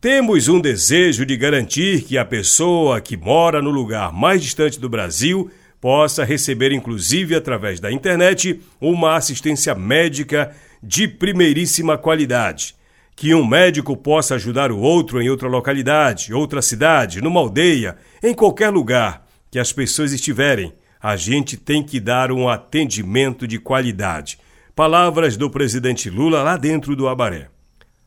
Temos 0.00 0.48
um 0.48 0.60
desejo 0.60 1.24
de 1.24 1.36
garantir 1.36 2.02
que 2.02 2.18
a 2.18 2.24
pessoa 2.24 3.00
que 3.00 3.16
mora 3.16 3.62
no 3.62 3.70
lugar 3.70 4.12
mais 4.12 4.42
distante 4.42 4.80
do 4.80 4.88
Brasil 4.88 5.48
possa 5.80 6.24
receber, 6.24 6.72
inclusive 6.72 7.36
através 7.36 7.78
da 7.78 7.92
internet, 7.92 8.60
uma 8.80 9.14
assistência 9.14 9.74
médica 9.74 10.52
de 10.82 11.06
primeiríssima 11.06 11.96
qualidade. 11.96 12.74
Que 13.14 13.34
um 13.34 13.46
médico 13.46 13.96
possa 13.96 14.34
ajudar 14.34 14.72
o 14.72 14.78
outro 14.78 15.20
em 15.20 15.28
outra 15.28 15.48
localidade, 15.48 16.32
outra 16.32 16.62
cidade, 16.62 17.20
numa 17.20 17.40
aldeia, 17.40 17.96
em 18.22 18.34
qualquer 18.34 18.70
lugar 18.70 19.26
que 19.50 19.58
as 19.58 19.72
pessoas 19.72 20.12
estiverem. 20.12 20.72
A 21.00 21.16
gente 21.16 21.56
tem 21.56 21.82
que 21.82 22.00
dar 22.00 22.32
um 22.32 22.48
atendimento 22.48 23.46
de 23.46 23.58
qualidade. 23.58 24.38
Palavras 24.74 25.36
do 25.36 25.50
presidente 25.50 26.08
Lula 26.08 26.42
lá 26.42 26.56
dentro 26.56 26.96
do 26.96 27.06
Abaré. 27.06 27.48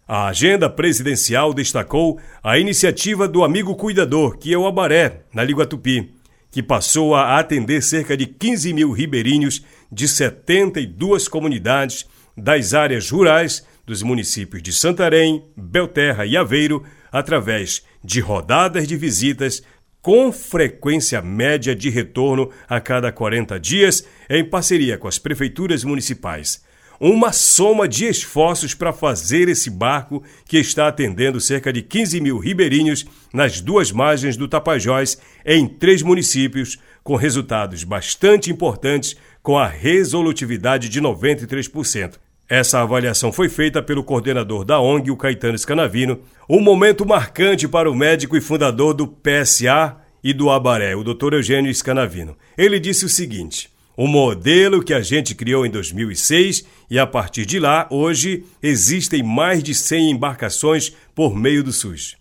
A 0.07 0.27
agenda 0.27 0.69
presidencial 0.69 1.53
destacou 1.53 2.19
a 2.43 2.59
iniciativa 2.59 3.27
do 3.27 3.43
Amigo 3.43 3.75
Cuidador, 3.75 4.37
que 4.37 4.53
é 4.53 4.57
o 4.57 4.67
Abaré, 4.67 5.21
na 5.33 5.43
Língua 5.43 5.65
Tupi, 5.65 6.13
que 6.51 6.61
passou 6.63 7.15
a 7.15 7.39
atender 7.39 7.81
cerca 7.81 8.15
de 8.15 8.25
15 8.25 8.71
mil 8.71 8.91
ribeirinhos 8.91 9.63
de 9.91 10.07
72 10.07 11.27
comunidades 11.27 12.05
das 12.37 12.73
áreas 12.73 13.09
rurais 13.09 13.65
dos 13.85 14.01
municípios 14.01 14.61
de 14.61 14.73
Santarém, 14.73 15.43
Belterra 15.55 16.25
e 16.25 16.35
Aveiro, 16.35 16.83
através 17.11 17.83
de 18.03 18.19
rodadas 18.19 18.87
de 18.87 18.97
visitas 18.97 19.63
com 20.01 20.31
frequência 20.31 21.21
média 21.21 21.75
de 21.75 21.89
retorno 21.89 22.51
a 22.67 22.79
cada 22.79 23.11
40 23.11 23.59
dias, 23.59 24.05
em 24.29 24.43
parceria 24.43 24.97
com 24.97 25.07
as 25.07 25.17
prefeituras 25.17 25.83
municipais 25.83 26.63
uma 26.99 27.31
soma 27.31 27.87
de 27.87 28.05
esforços 28.05 28.73
para 28.73 28.93
fazer 28.93 29.49
esse 29.49 29.69
barco 29.69 30.23
que 30.45 30.57
está 30.57 30.87
atendendo 30.87 31.39
cerca 31.39 31.71
de 31.71 31.81
15 31.81 32.21
mil 32.21 32.37
ribeirinhos 32.37 33.05
nas 33.33 33.61
duas 33.61 33.91
margens 33.91 34.37
do 34.37 34.47
Tapajós, 34.47 35.17
em 35.45 35.67
três 35.67 36.01
municípios, 36.01 36.79
com 37.03 37.15
resultados 37.15 37.83
bastante 37.83 38.51
importantes, 38.51 39.15
com 39.43 39.57
a 39.57 39.67
resolutividade 39.67 40.89
de 40.89 41.01
93%. 41.01 42.24
Essa 42.47 42.81
avaliação 42.81 43.31
foi 43.31 43.49
feita 43.49 43.81
pelo 43.81 44.03
coordenador 44.03 44.63
da 44.63 44.79
ONG, 44.79 45.09
o 45.09 45.17
Caetano 45.17 45.57
Scanavino, 45.57 46.19
um 46.47 46.59
momento 46.59 47.03
marcante 47.05 47.67
para 47.67 47.89
o 47.89 47.95
médico 47.95 48.37
e 48.37 48.41
fundador 48.41 48.93
do 48.93 49.07
PSA 49.07 49.97
e 50.23 50.31
do 50.31 50.51
Abaré, 50.51 50.95
o 50.95 51.03
Dr. 51.03 51.33
Eugênio 51.33 51.73
Scanavino. 51.73 52.37
Ele 52.55 52.79
disse 52.79 53.03
o 53.03 53.09
seguinte: 53.09 53.71
o 53.97 54.07
modelo 54.07 54.83
que 54.83 54.93
a 54.93 55.01
gente 55.01 55.33
criou 55.33 55.65
em 55.65 55.71
2006 55.71 56.65
e 56.87 56.99
a 56.99 57.07
partir 57.07 57.47
de 57.47 57.59
lá, 57.59 57.87
hoje, 57.89 58.45
existem 58.61 59.23
mais 59.23 59.63
de 59.63 59.73
100 59.73 60.11
embarcações 60.11 60.93
por 61.15 61.35
meio 61.35 61.63
do 61.63 61.73
SUS. 61.73 62.15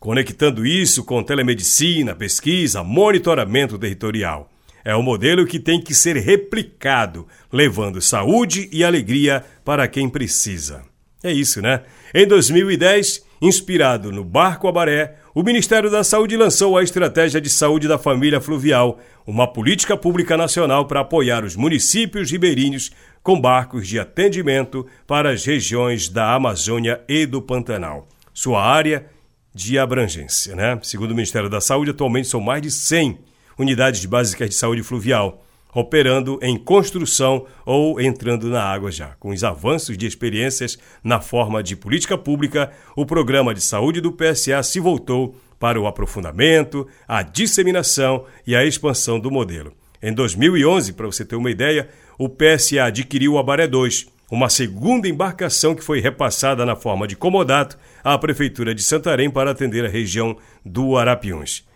Conectando 0.00 0.66
isso 0.66 1.04
com 1.04 1.22
telemedicina, 1.22 2.16
pesquisa, 2.16 2.82
monitoramento 2.82 3.78
territorial. 3.78 4.50
É 4.84 4.96
um 4.96 5.02
modelo 5.02 5.46
que 5.46 5.58
tem 5.58 5.80
que 5.80 5.94
ser 5.94 6.16
replicado, 6.16 7.26
levando 7.52 8.00
saúde 8.00 8.68
e 8.72 8.84
alegria 8.84 9.44
para 9.64 9.86
quem 9.88 10.08
precisa. 10.08 10.82
É 11.22 11.32
isso, 11.32 11.60
né? 11.60 11.82
Em 12.14 12.26
2010, 12.26 13.24
inspirado 13.42 14.12
no 14.12 14.24
Barco 14.24 14.68
Abaré, 14.68 15.16
o 15.34 15.42
Ministério 15.42 15.90
da 15.90 16.02
Saúde 16.02 16.36
lançou 16.36 16.76
a 16.76 16.82
Estratégia 16.82 17.40
de 17.40 17.50
Saúde 17.50 17.86
da 17.86 17.98
Família 17.98 18.40
Fluvial, 18.40 18.98
uma 19.26 19.46
política 19.46 19.96
pública 19.96 20.36
nacional 20.36 20.86
para 20.86 21.00
apoiar 21.00 21.44
os 21.44 21.54
municípios 21.54 22.30
ribeirinhos 22.30 22.90
com 23.22 23.40
barcos 23.40 23.86
de 23.86 23.98
atendimento 23.98 24.86
para 25.06 25.30
as 25.30 25.44
regiões 25.44 26.08
da 26.08 26.34
Amazônia 26.34 27.00
e 27.08 27.26
do 27.26 27.42
Pantanal. 27.42 28.08
Sua 28.32 28.64
área 28.64 29.06
de 29.54 29.78
abrangência, 29.78 30.54
né? 30.54 30.78
Segundo 30.82 31.10
o 31.10 31.14
Ministério 31.14 31.48
da 31.48 31.60
Saúde, 31.60 31.90
atualmente 31.90 32.28
são 32.28 32.40
mais 32.40 32.62
de 32.62 32.70
100 32.70 33.18
unidades 33.58 34.04
básicas 34.04 34.48
de 34.48 34.54
saúde 34.54 34.82
fluvial 34.82 35.44
operando 35.74 36.38
em 36.42 36.56
construção 36.56 37.46
ou 37.64 38.00
entrando 38.00 38.48
na 38.48 38.62
água 38.62 38.90
já. 38.90 39.08
Com 39.20 39.30
os 39.30 39.44
avanços 39.44 39.96
de 39.96 40.06
experiências 40.06 40.78
na 41.04 41.20
forma 41.20 41.62
de 41.62 41.76
política 41.76 42.16
pública, 42.16 42.72
o 42.96 43.04
programa 43.04 43.54
de 43.54 43.60
saúde 43.60 44.00
do 44.00 44.12
PSA 44.12 44.62
se 44.62 44.80
voltou 44.80 45.36
para 45.58 45.80
o 45.80 45.86
aprofundamento, 45.86 46.86
a 47.06 47.22
disseminação 47.22 48.24
e 48.46 48.54
a 48.54 48.64
expansão 48.64 49.18
do 49.18 49.30
modelo. 49.30 49.72
Em 50.00 50.12
2011, 50.12 50.92
para 50.92 51.06
você 51.06 51.24
ter 51.24 51.36
uma 51.36 51.50
ideia, 51.50 51.88
o 52.16 52.28
PSA 52.28 52.84
adquiriu 52.84 53.34
o 53.34 53.38
Abaré 53.38 53.66
2, 53.66 54.06
uma 54.30 54.48
segunda 54.48 55.08
embarcação 55.08 55.74
que 55.74 55.82
foi 55.82 56.00
repassada 56.00 56.64
na 56.64 56.76
forma 56.76 57.08
de 57.08 57.16
comodato 57.16 57.76
à 58.04 58.16
Prefeitura 58.16 58.74
de 58.74 58.82
Santarém 58.82 59.28
para 59.28 59.50
atender 59.50 59.84
a 59.84 59.88
região 59.88 60.36
do 60.64 60.96
Arapiuns. 60.96 61.67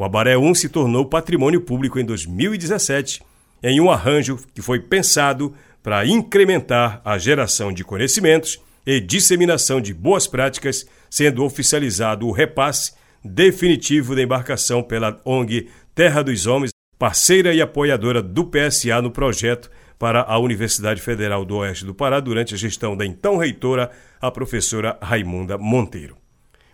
O 0.00 0.04
Abaré 0.04 0.34
1 0.34 0.54
se 0.54 0.70
tornou 0.70 1.04
patrimônio 1.04 1.60
público 1.60 2.00
em 2.00 2.04
2017 2.06 3.20
em 3.62 3.82
um 3.82 3.90
arranjo 3.90 4.38
que 4.54 4.62
foi 4.62 4.80
pensado 4.80 5.54
para 5.82 6.06
incrementar 6.06 7.02
a 7.04 7.18
geração 7.18 7.70
de 7.70 7.84
conhecimentos 7.84 8.58
e 8.86 8.98
disseminação 8.98 9.78
de 9.78 9.92
boas 9.92 10.26
práticas, 10.26 10.86
sendo 11.10 11.44
oficializado 11.44 12.26
o 12.26 12.32
repasse 12.32 12.94
definitivo 13.22 14.16
da 14.16 14.22
embarcação 14.22 14.82
pela 14.82 15.20
ONG 15.22 15.68
Terra 15.94 16.22
dos 16.22 16.46
Homens, 16.46 16.70
parceira 16.98 17.52
e 17.52 17.60
apoiadora 17.60 18.22
do 18.22 18.46
PSA 18.46 19.02
no 19.02 19.10
projeto 19.10 19.70
para 19.98 20.22
a 20.22 20.38
Universidade 20.38 21.02
Federal 21.02 21.44
do 21.44 21.56
Oeste 21.56 21.84
do 21.84 21.94
Pará 21.94 22.20
durante 22.20 22.54
a 22.54 22.56
gestão 22.56 22.96
da 22.96 23.04
então 23.04 23.36
reitora, 23.36 23.90
a 24.18 24.30
professora 24.30 24.96
Raimunda 25.02 25.58
Monteiro. 25.58 26.19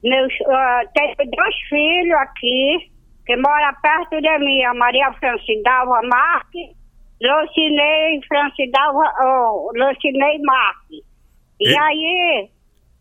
meus. 0.02 0.32
Uh, 0.40 0.88
tenho 0.94 1.30
dois 1.30 1.56
filhos 1.68 2.18
aqui 2.20 2.90
que 3.26 3.36
moram 3.36 3.74
perto 3.82 4.20
de 4.20 4.38
mim, 4.38 4.62
a 4.64 4.74
Maria 4.74 5.12
Francidalva 5.14 6.00
Marques, 6.02 6.70
Lucinei 7.20 8.20
Francidalva, 8.26 9.12
oh, 9.22 9.70
Lucinei 9.74 10.38
Marques. 10.40 11.00
E, 11.60 11.68
e 11.68 11.78
aí, 11.78 12.48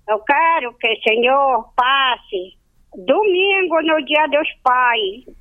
eu 0.08 0.20
quero 0.20 0.74
que 0.74 0.88
o 0.88 1.02
Senhor 1.02 1.74
passe 1.76 2.58
domingo 2.96 3.82
no 3.82 4.06
Dia 4.06 4.28
dos 4.28 4.50
Pais. 4.62 5.36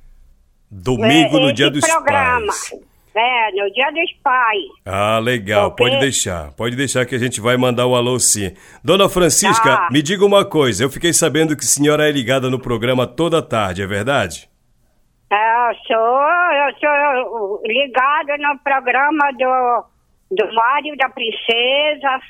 Domingo 0.71 1.37
é, 1.37 1.39
no 1.41 1.53
Dia 1.53 1.69
dos 1.69 1.85
programa. 1.85 2.47
Pais. 2.47 2.88
É, 3.19 3.51
no 3.51 3.69
Dia 3.73 3.91
dos 3.91 4.13
Pais. 4.23 4.63
Ah, 4.85 5.19
legal. 5.19 5.71
Pode 5.75 5.99
deixar. 5.99 6.53
Pode 6.53 6.77
deixar 6.77 7.05
que 7.05 7.13
a 7.13 7.19
gente 7.19 7.41
vai 7.41 7.57
mandar 7.57 7.85
o 7.85 7.91
um 7.91 7.95
alô 7.95 8.17
sim. 8.17 8.53
Dona 8.81 9.09
Francisca, 9.09 9.73
ah. 9.73 9.89
me 9.91 10.01
diga 10.01 10.25
uma 10.25 10.45
coisa. 10.45 10.85
Eu 10.85 10.89
fiquei 10.89 11.11
sabendo 11.11 11.53
que 11.53 11.63
a 11.63 11.67
senhora 11.67 12.07
é 12.07 12.11
ligada 12.13 12.49
no 12.49 12.57
programa 12.57 13.05
toda 13.05 13.41
tarde, 13.41 13.81
é 13.81 13.87
verdade? 13.87 14.49
É, 15.29 15.69
eu 15.69 15.75
sou, 15.85 16.21
eu 16.53 16.73
sou 16.79 17.61
ligada 17.65 18.37
no 18.37 18.57
programa 18.59 19.31
do, 19.33 19.83
do 20.37 20.53
Mário 20.55 20.95
da 20.95 21.09
Princesa, 21.09 22.21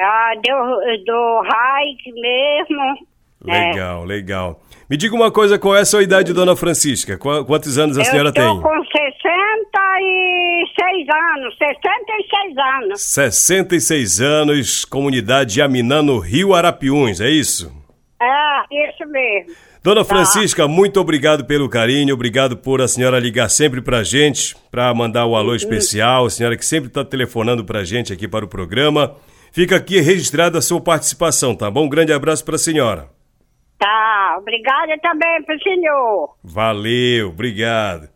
ah, 0.00 0.32
do, 0.42 1.04
do 1.04 1.42
Raik 1.42 2.12
mesmo. 2.14 3.06
Legal, 3.44 4.02
é. 4.02 4.06
legal. 4.06 4.60
Me 4.90 4.96
diga 4.96 5.14
uma 5.14 5.30
coisa, 5.30 5.56
qual 5.56 5.76
é 5.76 5.82
a 5.82 5.84
sua 5.84 6.02
idade, 6.02 6.32
dona 6.32 6.56
Francisca? 6.56 7.16
Quantos 7.16 7.78
anos 7.78 7.96
a 7.96 8.02
senhora 8.02 8.32
tem? 8.32 8.42
Eu 8.42 8.60
com 8.60 8.68
66 8.68 11.06
anos, 11.14 11.56
66 11.56 12.58
anos. 12.58 13.00
66 13.00 14.20
anos, 14.20 14.84
comunidade 14.84 15.62
Aminã 15.62 16.02
no 16.02 16.18
Rio 16.18 16.54
Arapiuns, 16.54 17.20
é 17.20 17.30
isso? 17.30 17.72
É, 18.20 18.88
isso 18.88 19.06
mesmo. 19.06 19.54
Dona 19.80 20.00
tá. 20.00 20.06
Francisca, 20.08 20.66
muito 20.66 20.98
obrigado 20.98 21.44
pelo 21.44 21.68
carinho, 21.68 22.12
obrigado 22.12 22.56
por 22.56 22.82
a 22.82 22.88
senhora 22.88 23.20
ligar 23.20 23.48
sempre 23.48 23.80
pra 23.80 24.02
gente, 24.02 24.56
pra 24.72 24.92
mandar 24.92 25.24
o 25.24 25.36
alô 25.36 25.50
uhum. 25.50 25.54
especial, 25.54 26.26
a 26.26 26.30
senhora 26.30 26.56
que 26.56 26.66
sempre 26.66 26.88
está 26.88 27.04
telefonando 27.04 27.64
pra 27.64 27.84
gente 27.84 28.12
aqui 28.12 28.26
para 28.26 28.44
o 28.44 28.48
programa. 28.48 29.14
Fica 29.52 29.76
aqui 29.76 30.00
registrada 30.00 30.58
a 30.58 30.62
sua 30.62 30.80
participação, 30.80 31.54
tá 31.54 31.70
bom? 31.70 31.84
Um 31.84 31.88
grande 31.88 32.12
abraço 32.12 32.44
para 32.44 32.56
a 32.56 32.58
senhora. 32.58 33.19
Tá, 33.80 34.36
obrigada 34.38 34.94
também 35.00 35.42
pro 35.42 35.58
senhor. 35.62 36.36
Valeu, 36.44 37.30
obrigado. 37.30 38.10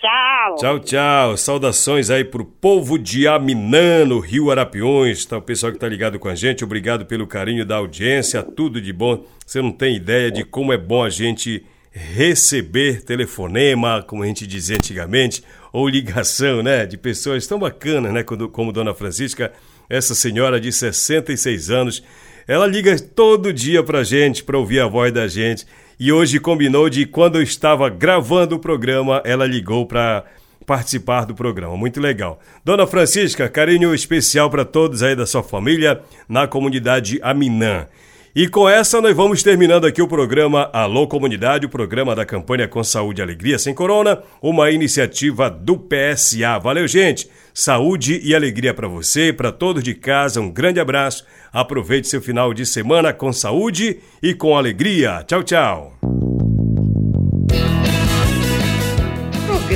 Tchau. 0.00 0.54
Tchau, 0.54 0.78
tchau. 0.78 1.36
Saudações 1.36 2.10
aí 2.10 2.24
pro 2.24 2.44
povo 2.44 2.96
de 2.96 3.26
Aminã, 3.26 4.04
no 4.04 4.20
Rio 4.20 4.52
Arapiões. 4.52 5.26
Tá, 5.26 5.38
o 5.38 5.42
pessoal 5.42 5.72
que 5.72 5.78
tá 5.80 5.88
ligado 5.88 6.16
com 6.20 6.28
a 6.28 6.34
gente, 6.36 6.62
obrigado 6.62 7.06
pelo 7.06 7.26
carinho 7.26 7.66
da 7.66 7.76
audiência, 7.76 8.40
tudo 8.40 8.80
de 8.80 8.92
bom. 8.92 9.24
Você 9.44 9.60
não 9.60 9.72
tem 9.72 9.96
ideia 9.96 10.30
de 10.30 10.44
como 10.44 10.72
é 10.72 10.78
bom 10.78 11.02
a 11.02 11.10
gente 11.10 11.66
receber 11.90 13.02
telefonema, 13.02 14.04
como 14.04 14.22
a 14.22 14.26
gente 14.26 14.46
dizia 14.46 14.76
antigamente, 14.76 15.42
ou 15.72 15.88
ligação, 15.88 16.62
né, 16.62 16.86
de 16.86 16.96
pessoas 16.96 17.48
tão 17.48 17.58
bacanas, 17.58 18.12
né, 18.12 18.22
como, 18.22 18.48
como 18.48 18.72
Dona 18.72 18.94
Francisca, 18.94 19.52
essa 19.88 20.14
senhora 20.14 20.60
de 20.60 20.70
66 20.70 21.68
anos 21.68 22.04
ela 22.46 22.66
liga 22.66 22.98
todo 22.98 23.52
dia 23.52 23.82
pra 23.82 24.02
gente, 24.02 24.44
pra 24.44 24.58
ouvir 24.58 24.80
a 24.80 24.86
voz 24.86 25.12
da 25.12 25.26
gente. 25.28 25.66
E 25.98 26.10
hoje 26.12 26.40
combinou 26.40 26.88
de 26.88 27.04
quando 27.04 27.36
eu 27.36 27.42
estava 27.42 27.88
gravando 27.88 28.56
o 28.56 28.58
programa, 28.58 29.20
ela 29.24 29.46
ligou 29.46 29.86
para 29.86 30.24
participar 30.66 31.24
do 31.24 31.34
programa. 31.34 31.76
Muito 31.76 32.00
legal. 32.00 32.40
Dona 32.64 32.86
Francisca, 32.86 33.48
carinho 33.48 33.94
especial 33.94 34.48
para 34.48 34.64
todos 34.64 35.02
aí 35.02 35.16
da 35.16 35.26
sua 35.26 35.42
família 35.42 36.00
na 36.28 36.46
comunidade 36.46 37.18
Aminã. 37.22 37.86
E 38.34 38.46
com 38.46 38.68
essa 38.68 39.00
nós 39.00 39.16
vamos 39.16 39.42
terminando 39.42 39.86
aqui 39.86 40.00
o 40.00 40.06
programa 40.06 40.70
Alô 40.72 41.08
Comunidade, 41.08 41.66
o 41.66 41.68
programa 41.68 42.14
da 42.14 42.24
campanha 42.24 42.68
Com 42.68 42.82
Saúde 42.84 43.20
e 43.20 43.22
Alegria 43.22 43.58
Sem 43.58 43.74
Corona, 43.74 44.22
uma 44.40 44.70
iniciativa 44.70 45.50
do 45.50 45.76
PSA. 45.76 46.58
Valeu, 46.62 46.86
gente! 46.86 47.28
Saúde 47.52 48.20
e 48.22 48.32
alegria 48.32 48.72
para 48.72 48.86
você, 48.86 49.32
para 49.32 49.50
todos 49.50 49.82
de 49.82 49.94
casa. 49.94 50.40
Um 50.40 50.50
grande 50.50 50.78
abraço. 50.78 51.26
Aproveite 51.52 52.06
seu 52.06 52.22
final 52.22 52.54
de 52.54 52.64
semana 52.64 53.12
com 53.12 53.32
saúde 53.32 53.98
e 54.22 54.32
com 54.32 54.56
alegria. 54.56 55.24
Tchau, 55.26 55.42
tchau. 55.42 56.49